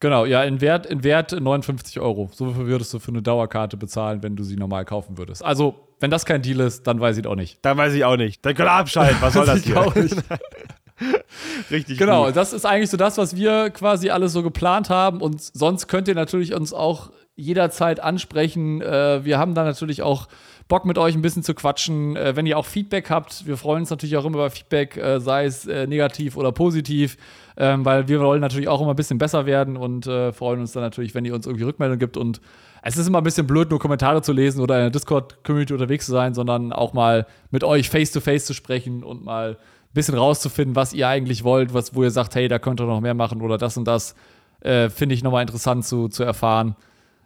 [0.00, 2.28] Genau, ja, in Wert, in Wert 59 Euro.
[2.32, 5.42] So viel würdest du für eine Dauerkarte bezahlen, wenn du sie normal kaufen würdest.
[5.44, 7.58] Also, wenn das kein Deal ist, dann weiß ich auch nicht.
[7.64, 8.44] Dann weiß ich auch nicht.
[8.44, 9.16] Dann könnt ihr abschalten.
[9.20, 9.80] Was soll das hier?
[9.80, 10.16] auch nicht.
[11.70, 12.36] Richtig Genau, gut.
[12.36, 15.20] das ist eigentlich so das, was wir quasi alles so geplant haben.
[15.20, 18.80] Und sonst könnt ihr natürlich uns auch jederzeit ansprechen.
[18.80, 20.28] Äh, wir haben da natürlich auch
[20.68, 22.16] Bock mit euch ein bisschen zu quatschen.
[22.16, 25.20] Äh, wenn ihr auch Feedback habt, wir freuen uns natürlich auch immer über Feedback, äh,
[25.20, 27.16] sei es negativ oder positiv,
[27.56, 30.82] ähm, weil wir wollen natürlich auch immer ein bisschen besser werden und freuen uns dann
[30.82, 32.16] natürlich, wenn ihr uns irgendwie Rückmeldung gibt.
[32.16, 32.40] Und
[32.82, 36.06] es ist immer ein bisschen blöd, nur Kommentare zu lesen oder in der Discord-Community unterwegs
[36.06, 40.76] zu sein, sondern auch mal mit euch face-to-face zu sprechen und mal ein bisschen rauszufinden,
[40.76, 43.40] was ihr eigentlich wollt, was, wo ihr sagt, hey, da könnt ihr noch mehr machen
[43.40, 44.14] oder das und das,
[44.60, 46.76] äh, finde ich nochmal interessant zu, zu erfahren.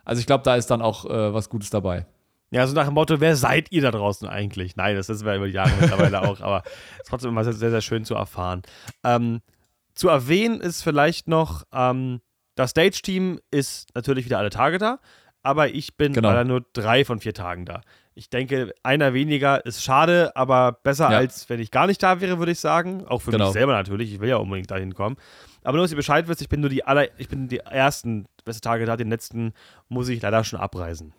[0.09, 2.07] Also ich glaube, da ist dann auch äh, was Gutes dabei.
[2.51, 4.75] Ja, so nach dem Motto, wer seid ihr da draußen eigentlich?
[4.75, 7.53] Nein, das ist wir über die Jahre mittlerweile auch, aber es ist trotzdem immer sehr,
[7.53, 8.63] sehr, sehr schön zu erfahren.
[9.05, 9.41] Ähm,
[9.95, 12.21] zu erwähnen ist vielleicht noch, ähm,
[12.55, 14.99] das Stage-Team ist natürlich wieder alle Tage da,
[15.43, 16.29] aber ich bin Genau.
[16.31, 17.83] leider nur drei von vier Tagen da.
[18.15, 21.19] Ich denke, einer weniger ist schade, aber besser Ja.
[21.19, 23.07] als wenn ich gar nicht da wäre, würde ich sagen.
[23.07, 23.45] Auch für Genau.
[23.47, 24.13] mich selber natürlich.
[24.15, 25.17] Ich will ja unbedingt dahin kommen.
[25.63, 28.27] Aber nur, dass ihr Bescheid wisst, ich bin nur die aller, ich bin die ersten
[28.45, 29.53] beste Tage da, den letzten
[29.89, 31.13] muss ich leider schon abreisen.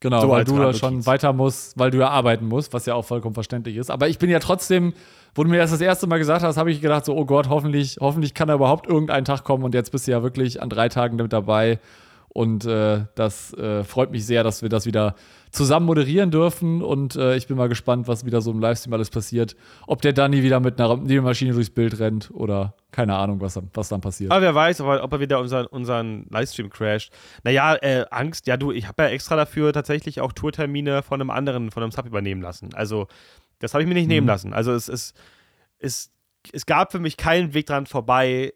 [0.00, 2.94] Genau, So weil du da schon weiter musst, weil du ja arbeiten musst, was ja
[2.94, 3.88] auch vollkommen verständlich ist.
[3.88, 4.94] Aber ich bin ja trotzdem,
[5.34, 7.48] wo du mir das das erste Mal gesagt hast, habe ich gedacht, so, oh Gott,
[7.48, 10.68] hoffentlich, hoffentlich kann da überhaupt irgendein Tag kommen und jetzt bist du ja wirklich an
[10.70, 11.78] drei Tagen mit dabei.
[12.34, 15.16] Und äh, das äh, freut mich sehr, dass wir das wieder
[15.50, 16.80] zusammen moderieren dürfen.
[16.80, 19.54] Und äh, ich bin mal gespannt, was wieder so im Livestream alles passiert.
[19.86, 23.68] Ob der Danny wieder mit einer Nebelmaschine durchs Bild rennt oder keine Ahnung, was, dann-
[23.74, 24.30] was dann passiert.
[24.32, 27.12] Aber wer weiß, ob er, ob er wieder unseren, unseren Livestream crasht.
[27.44, 31.28] Naja, äh, Angst, ja du, ich habe ja extra dafür tatsächlich auch Tourtermine von einem
[31.28, 32.70] anderen, von einem Sub übernehmen lassen.
[32.72, 33.08] Also,
[33.58, 34.28] das habe ich mir nicht nehmen Mhm.
[34.28, 34.52] lassen.
[34.54, 35.12] Also, es, es,
[35.78, 36.10] es,
[36.50, 38.54] es gab für mich keinen Weg dran vorbei,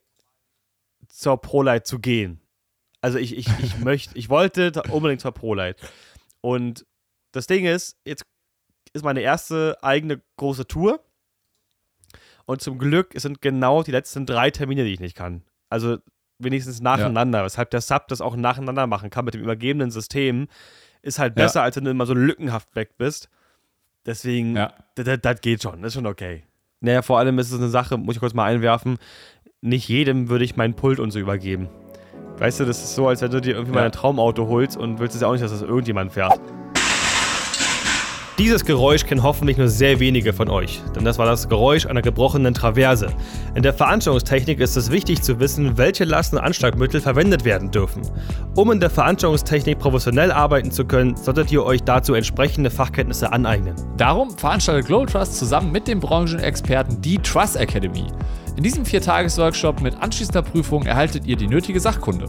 [1.09, 2.41] zur ProLight zu gehen.
[3.07, 5.77] Also, ich, ich, ich möchte, ich wollte unbedingt zur ProLight.
[6.41, 6.85] Und
[7.31, 8.25] das Ding ist, jetzt
[8.95, 11.01] ist meine erste eigene große Tour.
[12.47, 15.43] Und zum Glück es sind genau die letzten drei Termine, die ich nicht kann.
[15.69, 15.99] Also
[16.39, 20.49] wenigstens nacheinander, weshalb der Sub das auch nacheinander machen kann mit dem übergebenen System.
[21.03, 21.45] Ist halt Ja.
[21.45, 23.31] besser, als wenn du immer so lückenhaft weg bist.
[24.05, 24.75] Deswegen, Ja.
[24.97, 26.43] das, geht schon, das ist schon okay.
[26.81, 28.99] Naja, vor allem ist es eine Sache, muss ich kurz mal einwerfen,
[29.61, 31.69] nicht jedem würde ich mein Pult und so übergeben.
[32.39, 34.99] Weißt du, das ist so, als wenn du dir irgendwie mal ein Traumauto holst und
[34.99, 36.39] willst es ja auch nicht, dass das irgendjemand fährt.
[38.39, 42.03] Dieses Geräusch kennen hoffentlich nur sehr wenige von euch, denn das war das Geräusch einer
[42.03, 43.09] gebrochenen Traverse.
[43.55, 48.03] In der Veranstaltungstechnik ist es wichtig zu wissen, welche Lasten- und Anschlagmittel verwendet werden dürfen.
[48.55, 53.75] Um in der Veranstaltungstechnik professionell arbeiten zu können, solltet ihr euch dazu entsprechende Fachkenntnisse aneignen.
[53.97, 58.05] Darum veranstaltet Global Trust zusammen mit dem Branchenexperten die Trust Academy.
[58.59, 62.27] In diesem Viertages-Workshop mit anschließender Prüfung erhaltet ihr die nötige Sachkunde.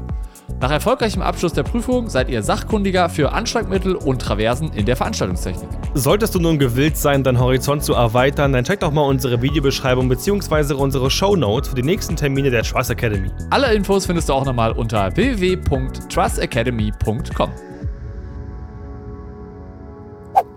[0.60, 5.69] Nach erfolgreichem Abschluss der Prüfung seid ihr Sachkundiger für Anschlagmittel und Traversen in der Veranstaltungstechnik.
[5.93, 10.10] Solltest du nun gewillt sein, deinen Horizont zu erweitern, dann check doch mal unsere Videobeschreibung
[10.10, 10.73] bzw.
[10.73, 13.29] unsere Shownotes für die nächsten Termine der Trust Academy.
[13.51, 17.51] Alle Infos findest du auch nochmal unter www.trustacademy.com.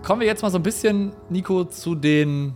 [0.03, 2.53] Kommen wir jetzt mal so ein bisschen, Nico, zu den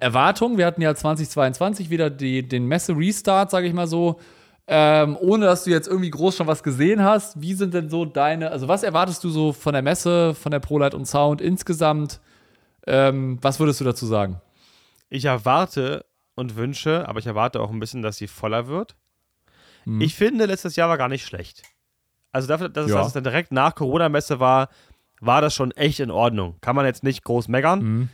[0.00, 0.56] Erwartungen.
[0.56, 4.18] Wir hatten ja 2022 wieder die, den Messe-Restart, sage ich mal so.
[4.70, 8.04] Ähm, ohne dass du jetzt irgendwie groß schon was gesehen hast, wie sind denn so
[8.04, 12.20] deine, also was erwartest du so von der Messe, von der ProLight und Sound insgesamt?
[12.86, 14.40] Ähm, was würdest du dazu sagen?
[15.08, 16.04] Ich erwarte
[16.34, 18.94] und wünsche, aber ich erwarte auch ein bisschen, dass sie voller wird.
[20.00, 21.62] Ich finde, letztes Jahr war gar nicht schlecht.
[22.30, 22.98] Also dafür, dass, es, Ja.
[22.98, 24.68] dass es dann direkt nach Corona-Messe war,
[25.20, 26.56] war das schon echt in Ordnung.
[26.60, 27.80] Kann man jetzt nicht groß meckern.
[27.82, 28.08] Mhm.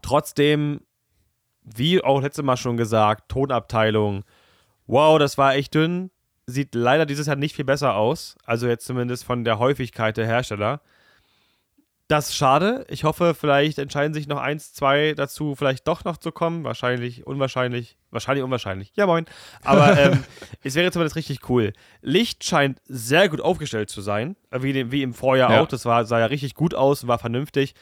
[0.00, 0.80] Trotzdem,
[1.62, 4.24] wie auch letztes Mal schon gesagt, Tonabteilung,
[4.88, 6.10] wow, das war echt dünn.
[6.46, 8.36] Sieht leider dieses Jahr nicht viel besser aus.
[8.44, 10.80] Also jetzt zumindest von der Häufigkeit der Hersteller.
[12.08, 12.86] Das ist schade.
[12.88, 16.64] Ich hoffe, vielleicht entscheiden sich noch eins, zwei dazu, vielleicht doch noch zu kommen.
[16.64, 17.98] Wahrscheinlich, unwahrscheinlich.
[18.10, 18.92] Wahrscheinlich, unwahrscheinlich.
[18.96, 19.26] Ja, moin.
[19.62, 20.24] Aber ähm,
[20.64, 21.74] es wäre zumindest richtig cool.
[22.00, 24.36] Licht scheint sehr gut aufgestellt zu sein.
[24.50, 25.60] Wie, wie im Vorjahr Ja.
[25.60, 25.68] auch.
[25.68, 27.74] Das war, sah ja richtig gut aus, war vernünftig.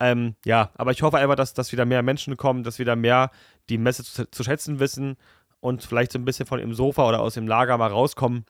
[0.00, 3.30] Ähm, ja, aber ich hoffe einfach, dass, dass wieder mehr Menschen kommen, dass wieder mehr
[3.68, 5.16] die Messe zu, zu schätzen wissen
[5.60, 8.44] und vielleicht so ein bisschen von dem Sofa oder aus dem Lager mal rauskommen.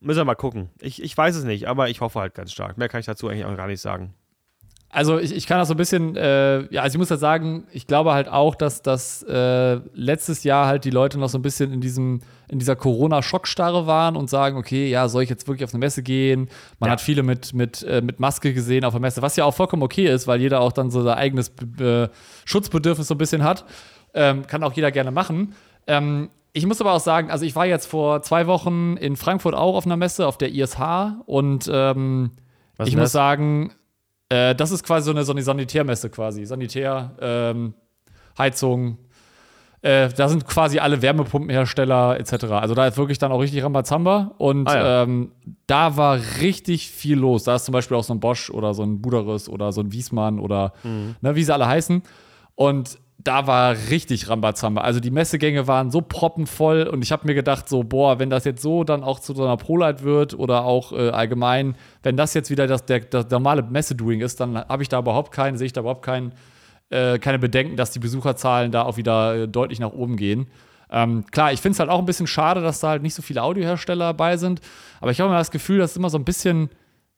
[0.00, 0.70] Müssen wir mal gucken.
[0.80, 2.78] Ich, ich weiß es nicht, aber ich hoffe halt ganz stark.
[2.78, 4.14] Mehr kann ich dazu eigentlich auch gar nicht sagen.
[4.90, 7.66] Also ich, ich kann das so ein bisschen, äh, ja, also ich muss halt sagen,
[7.72, 11.42] ich glaube halt auch, dass das äh, letztes Jahr halt die Leute noch so ein
[11.42, 15.64] bisschen in diesem, in dieser Corona-Schockstarre waren und sagen, okay, ja, soll ich jetzt wirklich
[15.64, 16.48] auf eine Messe gehen?
[16.78, 16.92] Man Ja.
[16.92, 19.82] hat viele mit, mit, äh, mit Maske gesehen auf der Messe, was ja auch vollkommen
[19.82, 22.08] okay ist, weil jeder auch dann so sein eigenes äh,
[22.46, 23.66] Schutzbedürfnis so ein bisschen hat.
[24.14, 25.54] Ähm, kann auch jeder gerne machen.
[25.86, 29.54] Ähm, ich muss aber auch sagen, also ich war jetzt vor zwei Wochen in Frankfurt
[29.54, 30.76] auch auf einer Messe, auf der ISH
[31.26, 32.32] und ähm,
[32.84, 33.12] ich muss das?
[33.12, 33.72] sagen,
[34.28, 36.44] äh, das ist quasi so eine, so eine Sanitärmesse quasi.
[36.44, 37.74] Sanitär, ähm,
[38.36, 38.98] Heizung.
[39.80, 42.44] Äh, da sind quasi alle Wärmepumpenhersteller etc.
[42.46, 44.32] Also da ist wirklich dann auch richtig Rambazamba.
[44.38, 45.02] Und Ah ja.
[45.04, 45.32] ähm,
[45.68, 47.44] da war richtig viel los.
[47.44, 49.92] Da ist zum Beispiel auch so ein Bosch oder so ein Buderus oder so ein
[49.92, 51.14] Wiesmann oder Mhm.
[51.20, 52.02] ne, wie sie alle heißen.
[52.56, 54.82] Und da war richtig Rambazamba.
[54.82, 58.44] Also die Messegänge waren so proppenvoll und ich habe mir gedacht, so, boah, wenn das
[58.44, 62.32] jetzt so dann auch zu so einer ProLight wird oder auch äh, allgemein, wenn das
[62.34, 65.66] jetzt wieder das, der, das normale Messedoing ist, dann habe ich da überhaupt keinen, sehe
[65.66, 66.32] ich da überhaupt keinen,
[66.90, 70.46] äh, keine Bedenken, dass die Besucherzahlen da auch wieder äh, deutlich nach oben gehen.
[70.90, 73.22] Ähm, klar, ich finde es halt auch ein bisschen schade, dass da halt nicht so
[73.22, 74.60] viele Audiohersteller dabei sind,
[75.00, 76.70] aber ich habe immer das Gefühl, das ist immer so ein bisschen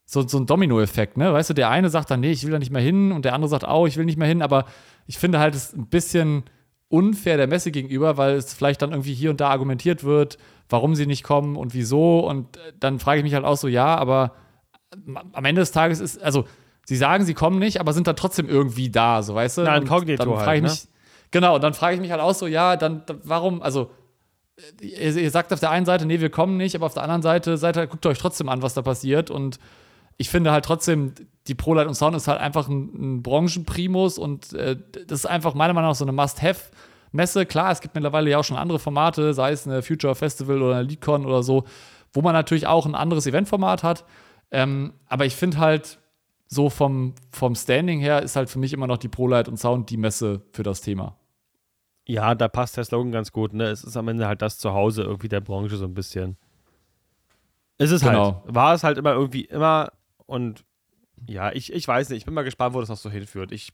[0.07, 1.33] so, so ein Domino-Effekt, ne?
[1.33, 3.33] Weißt du, der eine sagt dann, nee, ich will da nicht mehr hin und der
[3.33, 4.65] andere sagt, oh, ich will nicht mehr hin, aber
[5.11, 6.45] ich finde halt, es ein bisschen
[6.89, 10.95] unfair der Messe gegenüber, weil es vielleicht dann irgendwie hier und da argumentiert wird, warum
[10.95, 13.97] sie nicht kommen und wieso und äh, dann frage ich mich halt auch so, ja,
[13.97, 14.37] aber
[15.33, 16.45] am Ende des Tages ist, also
[16.87, 19.63] sie sagen, sie kommen nicht, aber sind dann trotzdem irgendwie da, so weißt du?
[19.63, 20.69] Na, Und inkognito dann frage halt, ich ne?
[20.69, 20.89] mich,
[21.33, 23.91] Genau, und dann frage ich mich halt auch so, ja, dann, dann warum, also
[24.81, 27.23] ihr, ihr sagt auf der einen Seite, nee, wir kommen nicht, aber auf der anderen
[27.23, 29.29] Seite, seid halt, guckt euch trotzdem an, was da passiert.
[29.29, 29.59] Und
[30.17, 31.15] ich finde halt trotzdem,
[31.51, 35.55] die ProLight und Sound ist halt einfach ein, ein Branchenprimus und äh, das ist einfach
[35.55, 37.45] meiner Meinung nach so eine Must-Have-Messe.
[37.45, 40.77] Klar, es gibt mittlerweile ja auch schon andere Formate, sei es eine Future Festival oder
[40.77, 41.65] eine LeadCon oder so,
[42.13, 44.05] wo man natürlich auch ein anderes Eventformat hat.
[44.51, 45.99] Ähm, aber ich finde halt,
[46.53, 49.89] so vom, vom Standing her ist halt für mich immer noch die ProLight und Sound
[49.91, 51.17] die Messe für das Thema.
[52.09, 53.65] Ja, da passt der Slogan ganz gut, ne?
[53.67, 56.37] Es ist am Ende halt das Zuhause irgendwie der Branche so ein bisschen.
[57.79, 58.43] Es ist Genau.
[58.45, 58.55] halt.
[58.55, 59.93] War es halt immer irgendwie immer
[60.27, 60.65] und
[61.27, 63.53] ja, ich, ich weiß nicht, ich bin mal gespannt, wo das noch so hinführt.
[63.53, 63.73] Ich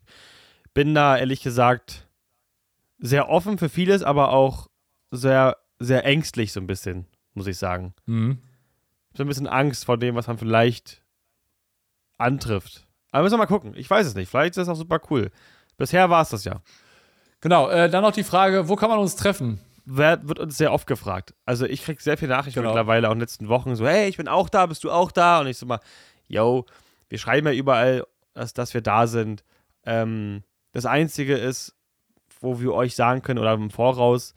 [0.75, 2.07] bin da ehrlich gesagt
[2.99, 4.69] sehr offen für vieles, aber auch
[5.11, 7.95] sehr, sehr ängstlich so ein bisschen, muss ich sagen.
[8.07, 8.39] Mhm.
[9.15, 11.03] So ein bisschen Angst vor dem, was man vielleicht
[12.19, 12.87] antrifft.
[13.13, 13.75] Aber müssen wir mal gucken.
[13.77, 14.29] Ich weiß es nicht.
[14.31, 15.31] Vielleicht ist das auch super cool.
[15.77, 16.61] Bisher war es das ja.
[17.41, 19.61] Genau, äh, dann noch die Frage, wo kann man uns treffen?
[19.85, 21.35] Wer, wird uns sehr oft gefragt.
[21.45, 22.71] Also ich kriege sehr viele Nachrichten Genau.
[22.71, 25.13] mittlerweile auch in den letzten Wochen so, hey, ich bin auch da, bist du auch
[25.13, 25.41] da?
[25.41, 25.81] Und ich so mal,
[26.27, 26.67] yo,
[27.09, 29.45] wir schreiben ja überall, dass, dass wir da sind.
[29.85, 30.43] Ähm,
[30.73, 31.75] das Einzige ist,
[32.41, 34.35] wo wir euch sagen können oder im Voraus,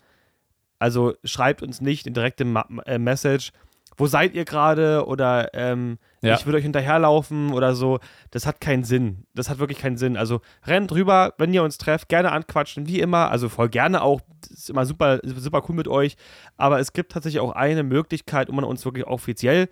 [0.78, 3.52] also schreibt uns nicht eine direkte Ma äh, Message,
[3.98, 6.36] wo seid ihr gerade oder ähm, Ja.
[6.36, 8.00] ich würde euch hinterherlaufen oder so.
[8.32, 9.26] Das hat keinen Sinn.
[9.36, 10.16] Das hat wirklich keinen Sinn.
[10.16, 13.30] Also rennt rüber, wenn ihr uns trefft, gerne anquatschen, wie immer.
[13.30, 14.22] Also voll gerne auch.
[14.40, 16.16] Das ist immer super, super cool mit euch.
[16.56, 19.68] Aber es gibt tatsächlich auch eine Möglichkeit, wo man uns wirklich offiziell,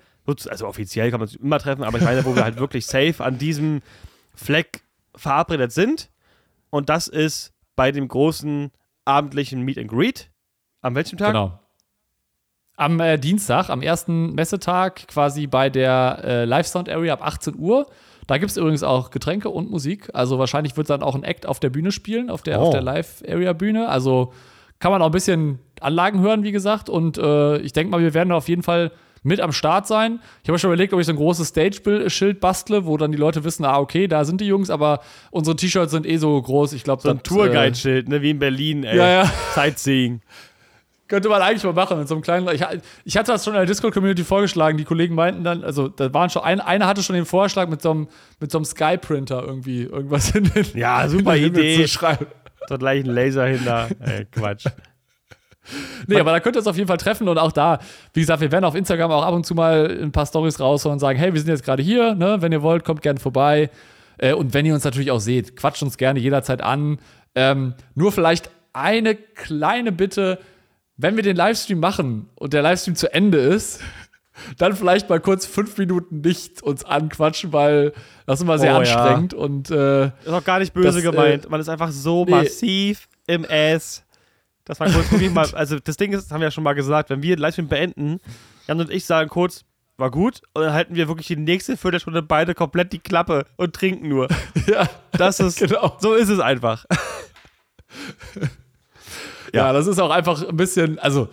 [0.47, 3.23] also offiziell kann man uns immer treffen, aber ich meine, wo wir halt wirklich safe
[3.23, 3.81] an diesem
[4.35, 4.81] Fleck
[5.15, 6.09] verabredet sind.
[6.69, 8.71] Und das ist bei dem großen
[9.05, 10.29] abendlichen Meet and Greet.
[10.81, 11.29] Am welchem Tag?
[11.29, 11.59] Genau.
[12.75, 17.55] Am äh, Dienstag, am ersten Messetag, quasi bei der äh, Live Sound Area ab 18
[17.57, 17.87] Uhr.
[18.27, 20.09] Da gibt es übrigens auch Getränke und Musik.
[20.13, 22.65] Also wahrscheinlich wird dann auch ein Act auf der Bühne spielen, auf der, Oh.
[22.65, 23.89] auf der Live Area Bühne.
[23.89, 24.33] Also
[24.79, 26.89] kann man auch ein bisschen Anlagen hören, wie gesagt.
[26.89, 28.91] Und äh, ich denke mal, wir werden da auf jeden Fall
[29.23, 30.19] mit am Start sein.
[30.43, 33.17] Ich habe mir schon überlegt, ob ich so ein großes Stage-Schild bastle, wo dann die
[33.17, 35.01] Leute wissen, ah, okay, da sind die Jungs, aber
[35.31, 36.73] unsere T-Shirts sind eh so groß.
[36.73, 38.97] Ich glaube, So ein Tourguide-Schild, ne, wie in Berlin, ey.
[38.97, 39.31] Ja, ja.
[39.55, 40.21] Sightseeing.
[41.07, 42.49] Könnte man eigentlich mal machen mit so einem kleinen.
[42.53, 42.61] Ich,
[43.05, 44.77] ich hatte das schon in der Discord-Community vorgeschlagen.
[44.77, 47.81] Die Kollegen meinten dann, also da waren schon, ein, einer hatte schon den Vorschlag mit
[47.81, 48.07] so einem,
[48.41, 51.81] mit so einem Sky-Printer irgendwie irgendwas in den, Ja, super Idee.
[51.83, 52.25] zu schreiben.
[52.67, 53.87] So gleich ein Laser hinter.
[54.01, 54.65] Ey, Quatsch.
[56.07, 57.79] Nee, aber da könnt ihr uns auf jeden Fall treffen und auch da,
[58.13, 60.93] wie gesagt, wir werden auf Instagram auch ab und zu mal ein paar Stories raushauen
[60.93, 62.37] und sagen, hey, wir sind jetzt gerade hier, ne?
[62.39, 63.69] Wenn ihr wollt, kommt gerne vorbei.
[64.17, 66.99] Äh, und wenn ihr uns natürlich auch seht, quatscht uns gerne jederzeit an.
[67.35, 70.39] Ähm, nur vielleicht eine kleine Bitte,
[70.95, 73.81] wenn wir den Livestream machen und der Livestream zu Ende ist,
[74.57, 77.93] dann vielleicht mal kurz fünf Minuten nicht uns anquatschen, weil
[78.25, 78.95] das ist immer sehr Oh, ja.
[78.95, 81.49] anstrengend und äh, Ist auch gar nicht böse Das, äh, gemeint.
[81.49, 82.31] man ist einfach so nee.
[82.31, 84.03] massiv im Ass,
[84.67, 85.47] dass man kurz wirklich mal.
[85.53, 87.67] Also, das Ding ist, das haben wir ja schon mal gesagt, wenn wir den Livestream
[87.67, 88.19] beenden,
[88.67, 89.63] Jan und ich sagen kurz,
[89.97, 93.73] war gut, und dann halten wir wirklich die nächste Viertelstunde beide komplett die Klappe und
[93.73, 94.27] trinken nur.
[94.67, 95.59] ja, Das ist.
[95.59, 95.97] genau.
[95.99, 96.85] So ist es einfach.
[99.53, 101.29] Ja, das ist auch einfach ein bisschen, also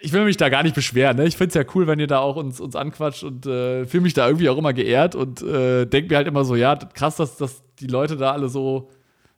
[0.00, 1.16] ich will mich da gar nicht beschweren.
[1.16, 1.26] Ne?
[1.26, 4.02] Ich finde es ja cool, wenn ihr da auch uns, uns anquatscht und äh, fühle
[4.02, 7.16] mich da irgendwie auch immer geehrt und äh, denke mir halt immer so, ja, krass,
[7.16, 8.90] dass, dass die Leute da alle so,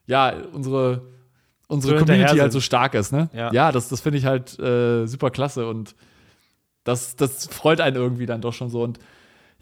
[0.07, 1.03] ja, unsere,
[1.70, 3.12] unsere So Community halt so stark ist.
[3.12, 3.28] Ne?
[3.33, 3.72] Ja.
[3.72, 5.94] das, das finde ich halt äh, super klasse und
[6.85, 8.83] das, das freut einen irgendwie dann doch schon so.
[8.83, 8.98] Und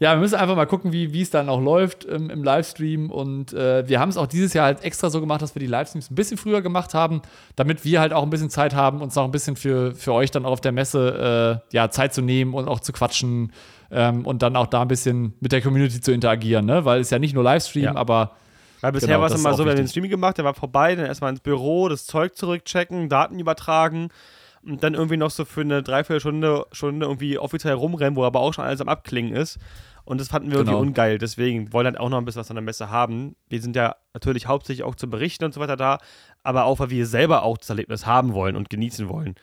[0.01, 3.11] ja, wir müssen einfach mal gucken, wie wie es dann auch läuft im, im Livestream.
[3.11, 5.67] Und äh, wir haben es auch dieses Jahr halt extra so gemacht, dass wir die
[5.67, 7.21] Livestreams ein bisschen früher gemacht haben,
[7.57, 10.31] damit wir halt auch ein bisschen Zeit haben, uns noch ein bisschen für, für euch
[10.31, 13.51] dann auch auf der Messe äh, ja, Zeit zu nehmen und auch zu quatschen
[13.91, 16.85] ähm, und dann auch da ein bisschen mit der Community zu interagieren, ne?
[16.85, 17.95] Weil es ja nicht nur Livestream, Ja.
[17.97, 18.31] aber
[18.81, 19.87] Weil bisher Genau, war es immer so, wir haben den.
[19.87, 24.09] Streaming gemacht, der war vorbei, dann erstmal ins Büro, das Zeug zurückchecken, Daten übertragen
[24.63, 28.53] und dann irgendwie noch so für eine Dreiviertelstunde Stunde irgendwie offiziell rumrennen, wo aber auch
[28.53, 29.57] schon alles am Abklingen ist.
[30.05, 30.71] Und das fanden wir Genau.
[30.71, 31.17] irgendwie ungeil.
[31.19, 33.35] Deswegen wollen halt auch noch ein bisschen was an der Messe haben.
[33.47, 35.99] Wir sind ja natürlich hauptsächlich auch zum Berichten und so weiter da,
[36.41, 39.35] aber auch, weil wir selber auch das Erlebnis haben wollen und genießen wollen.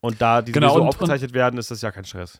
[0.00, 2.38] Und da die Genau, so und- aufgezeichnet werden, ist das ja kein Stress.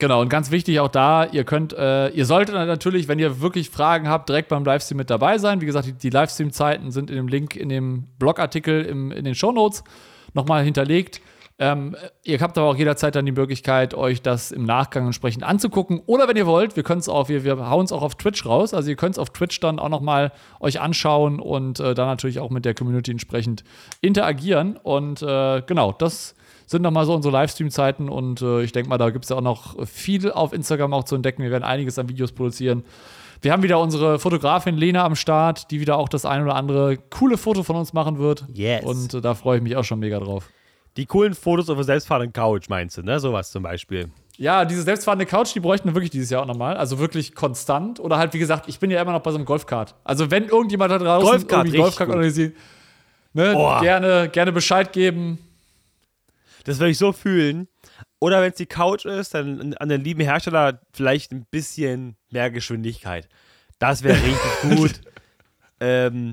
[0.00, 3.68] Genau, und ganz wichtig auch da, ihr könnt, äh, ihr solltet natürlich, wenn ihr wirklich
[3.68, 5.60] Fragen habt, direkt beim Livestream mit dabei sein.
[5.60, 9.34] Wie gesagt, die, die Livestream-Zeiten sind in dem Link in dem Blogartikel im, in den
[9.34, 9.84] Shownotes
[10.32, 11.20] nochmal hinterlegt.
[11.62, 11.94] Ähm,
[12.24, 16.00] ihr habt aber auch jederzeit dann die Möglichkeit, euch das im Nachgang entsprechend anzugucken.
[16.06, 18.46] Oder wenn ihr wollt, wir können es auch, wir, wir hauen es auch auf Twitch
[18.46, 18.72] raus.
[18.72, 22.40] Also ihr könnt es auf Twitch dann auch nochmal euch anschauen und äh, dann natürlich
[22.40, 23.62] auch mit der Community entsprechend
[24.00, 24.78] interagieren.
[24.78, 29.10] Und äh, genau, das sind nochmal so unsere Livestream-Zeiten und äh, ich denke mal, da
[29.10, 31.42] gibt es ja auch noch viel auf Instagram auch zu entdecken.
[31.42, 32.84] Wir werden einiges an Videos produzieren.
[33.42, 36.96] Wir haben wieder unsere Fotografin Lena am Start, die wieder auch das ein oder andere
[36.96, 38.46] coole Foto von uns machen wird.
[38.54, 38.82] Yes.
[38.84, 40.48] Und äh, da freue ich mich auch schon mega drauf.
[40.96, 43.20] Die coolen Fotos auf der selbstfahrenden Couch, meinst du, ne?
[43.20, 44.10] Sowas zum Beispiel.
[44.36, 46.76] Ja, diese selbstfahrende Couch, die bräuchten wir wirklich dieses Jahr auch nochmal.
[46.76, 48.00] Also wirklich konstant.
[48.00, 49.94] Oder halt, wie gesagt, ich bin ja immer noch bei so einem Golfkart.
[50.02, 52.56] Also, wenn irgendjemand da draußen Golfkart, irgendwie Golfkart organisiert,
[53.34, 53.80] ne, Oh.
[53.80, 55.38] gerne, gerne Bescheid geben.
[56.64, 57.68] Das würde ich so fühlen.
[58.18, 62.50] Oder wenn es die Couch ist, dann an den lieben Hersteller vielleicht ein bisschen mehr
[62.50, 63.28] Geschwindigkeit.
[63.78, 65.00] Das wäre richtig gut.
[65.80, 66.32] ähm,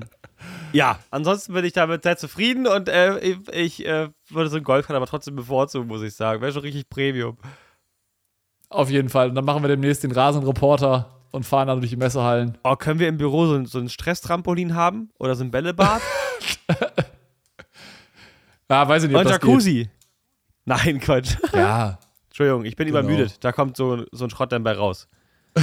[0.72, 3.18] ja, ansonsten bin ich damit sehr zufrieden und äh,
[3.52, 6.40] ich, äh, würde so einen Golfkart aber trotzdem bevorzugen, muss ich sagen.
[6.40, 7.36] Wäre schon richtig Premium.
[8.70, 9.28] Auf jeden Fall.
[9.30, 12.58] Und dann machen wir demnächst den Rasenreporter und fahren dann durch die Messehallen.
[12.64, 15.10] Oh, können wir im Büro so, ein- so ein Stresstrampolin haben?
[15.18, 16.02] Oder so ein Bällebad?
[18.70, 19.88] Ja, weiß ich nicht, Und Jacuzzi?
[20.66, 21.36] Nein, Quatsch.
[21.40, 21.54] geht.
[21.54, 21.98] Ja.
[22.26, 22.98] Entschuldigung, ich bin Genau.
[23.00, 23.42] übermüdet.
[23.42, 25.08] Da kommt so, so ein Schrott dann bei raus.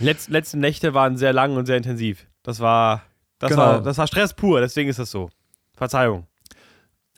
[0.00, 2.26] Letz, letzte Nächte waren sehr lang und sehr intensiv.
[2.42, 3.02] Das war,
[3.42, 3.62] das Genau.
[3.62, 5.28] war, das war Stress pur, deswegen ist das so.
[5.76, 6.26] Verzeihung.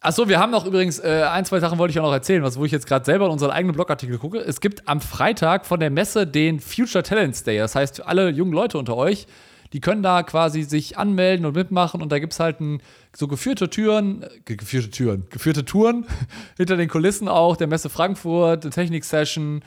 [0.01, 2.59] Achso, wir haben noch übrigens äh, ein, zwei Sachen wollte ich auch noch erzählen, was
[2.59, 4.39] wo ich jetzt gerade selber in unseren eigenen Blogartikel gucke.
[4.39, 7.57] Es gibt am Freitag von der Messe den Future Talents Day.
[7.59, 9.27] Das heißt, für alle jungen Leute unter euch,
[9.73, 12.83] die können da quasi sich anmelden und mitmachen und da gibt es halt ein,
[13.17, 16.07] so geführte Türen, äh, ge- geführte Türen, geführte Touren
[16.59, 19.63] hinter den Kulissen auch, der Messe Frankfurt, eine Technik-Session,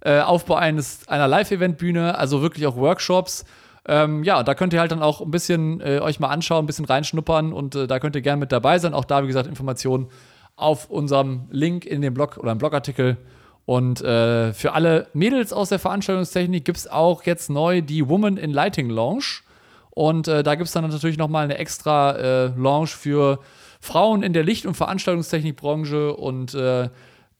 [0.00, 3.44] äh, Aufbau eines, einer Live-Event-Bühne, also wirklich auch Workshops.
[3.86, 6.66] Ähm, ja, da könnt ihr halt dann auch ein bisschen äh, euch mal anschauen, ein
[6.66, 8.94] bisschen reinschnuppern und äh, da könnt ihr gerne mit dabei sein.
[8.94, 10.08] Auch da, wie gesagt, Informationen
[10.56, 13.16] auf unserem Link in dem Blog oder im Blogartikel.
[13.64, 18.36] Und äh, für alle Mädels aus der Veranstaltungstechnik gibt es auch jetzt neu die Woman
[18.36, 19.42] in Lighting Lounge.
[19.90, 23.40] Und äh, da gibt es dann natürlich nochmal eine extra äh, Lounge für
[23.80, 26.14] Frauen in der Licht- und Veranstaltungstechnikbranche.
[26.14, 26.88] Und äh,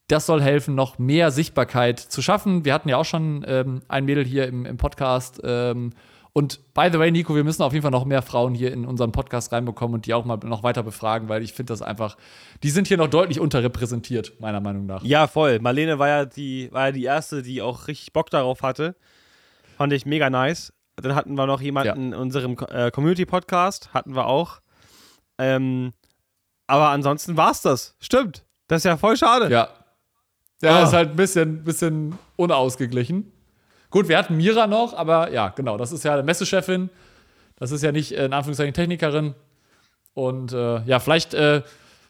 [0.08, 2.64] das soll helfen, noch mehr Sichtbarkeit zu schaffen.
[2.64, 5.40] Wir hatten ja auch schon ähm, ein Mädel hier im, im Podcast.
[5.44, 5.92] Ähm,
[6.34, 8.86] und by the way, Nico, wir müssen auf jeden Fall noch mehr Frauen hier in
[8.86, 12.16] unseren Podcast reinbekommen und die auch mal noch weiter befragen, weil ich finde das einfach,
[12.62, 15.02] die sind hier noch deutlich unterrepräsentiert, meiner Meinung nach.
[15.04, 15.58] Ja, voll.
[15.60, 18.96] Marlene war ja die, war ja die erste, die auch richtig Bock darauf hatte.
[19.76, 20.72] Fand ich mega nice.
[20.96, 24.60] Dann hatten wir noch jemanden in unserem äh, Community-Podcast, hatten wir auch.
[25.38, 25.92] Ähm,
[26.66, 27.96] aber ansonsten war's das.
[28.00, 28.44] Stimmt.
[28.68, 29.50] Das ist ja voll schade.
[29.50, 29.68] Ja.
[30.62, 30.82] Ja, Ah.
[30.84, 33.31] ist halt ein bisschen, bisschen unausgeglichen.
[33.92, 36.88] Gut, wir hatten Mira noch, aber ja, genau, das ist ja eine Messechefin.
[37.56, 39.34] Das ist ja nicht, äh, in Anführungszeichen, Technikerin.
[40.14, 41.62] Und äh, ja, vielleicht äh,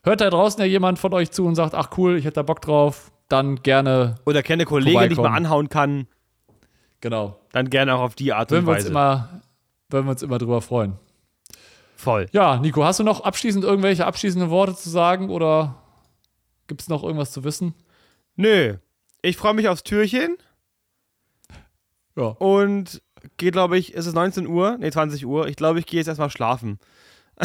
[0.04, 2.42] hört da draußen ja jemand von euch zu und sagt, ach cool, ich hätte da
[2.42, 3.10] Bock drauf.
[3.28, 6.06] Dann gerne, Oder kenne eine Kollegin, die ich mal anhauen kann.
[7.00, 7.36] genau.
[7.50, 8.88] Dann gerne auch auf die Art Würden und wir Weise.
[8.88, 9.40] immer,
[9.88, 10.94] würden wir uns immer drüber freuen.
[11.96, 12.28] Voll.
[12.32, 15.82] Ja, Nico, hast du noch abschließend irgendwelche abschließenden Worte zu sagen oder
[16.68, 17.74] gibt es noch irgendwas zu wissen?
[18.36, 18.76] Nö.
[19.20, 20.36] Ich freue mich aufs Türchen
[22.16, 22.24] Ja.
[22.24, 23.00] und
[23.36, 24.76] gehe, glaube ich, ist es 19 Uhr?
[24.78, 25.46] Ne, 20 Uhr.
[25.48, 26.78] Ich glaube, ich gehe jetzt erstmal schlafen.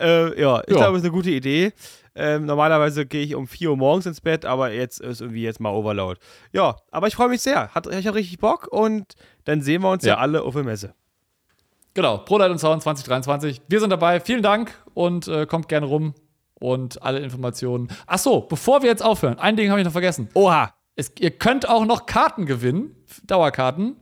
[0.00, 0.76] äh, ja, ich Ja.
[0.76, 1.72] glaube, es ist eine gute Idee.
[2.14, 5.60] Ähm, normalerweise gehe ich um 4 Uhr morgens ins Bett, aber jetzt ist irgendwie jetzt
[5.60, 6.20] mal Overload.
[6.52, 7.68] Ja, aber ich freue mich sehr.
[7.70, 10.18] Hat, ich habe richtig Bock und dann sehen wir uns ja, Ja.
[10.18, 10.94] alle auf der Messe.
[11.94, 13.62] Genau, ProLight und Sound 2023.
[13.68, 14.20] Wir sind dabei.
[14.20, 16.14] Vielen Dank und äh, kommt gerne rum
[16.54, 17.88] und alle Informationen.
[18.06, 20.28] Ach so, bevor wir jetzt aufhören, ein Ding habe ich noch vergessen.
[20.34, 20.74] Oha!
[20.96, 23.96] Es, ihr könnt auch noch Karten gewinnen, Dauerkarten.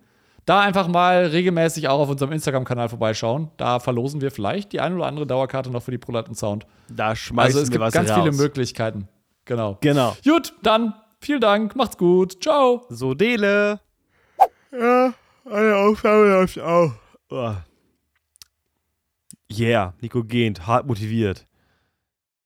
[0.46, 3.50] Da einfach mal regelmäßig auch auf unserem Instagram-Kanal vorbeischauen.
[3.56, 6.66] Da verlosen wir vielleicht die ein oder andere Dauerkarte noch für die ProLight und Sound.
[6.88, 8.18] Da schmeißen Also es wir gibt was ganz raus.
[8.18, 9.06] viele Möglichkeiten.
[9.44, 9.78] Genau.
[9.80, 10.16] Genau.
[10.24, 12.84] Gut, dann vielen Dank, macht's gut, ciao.
[12.88, 13.80] So, Dele.
[14.72, 15.12] Ja,
[15.44, 16.92] eine Aufnahme läuft auch.
[17.30, 17.52] Oh.
[19.52, 21.46] Yeah, Nico Gehnt, hart motiviert.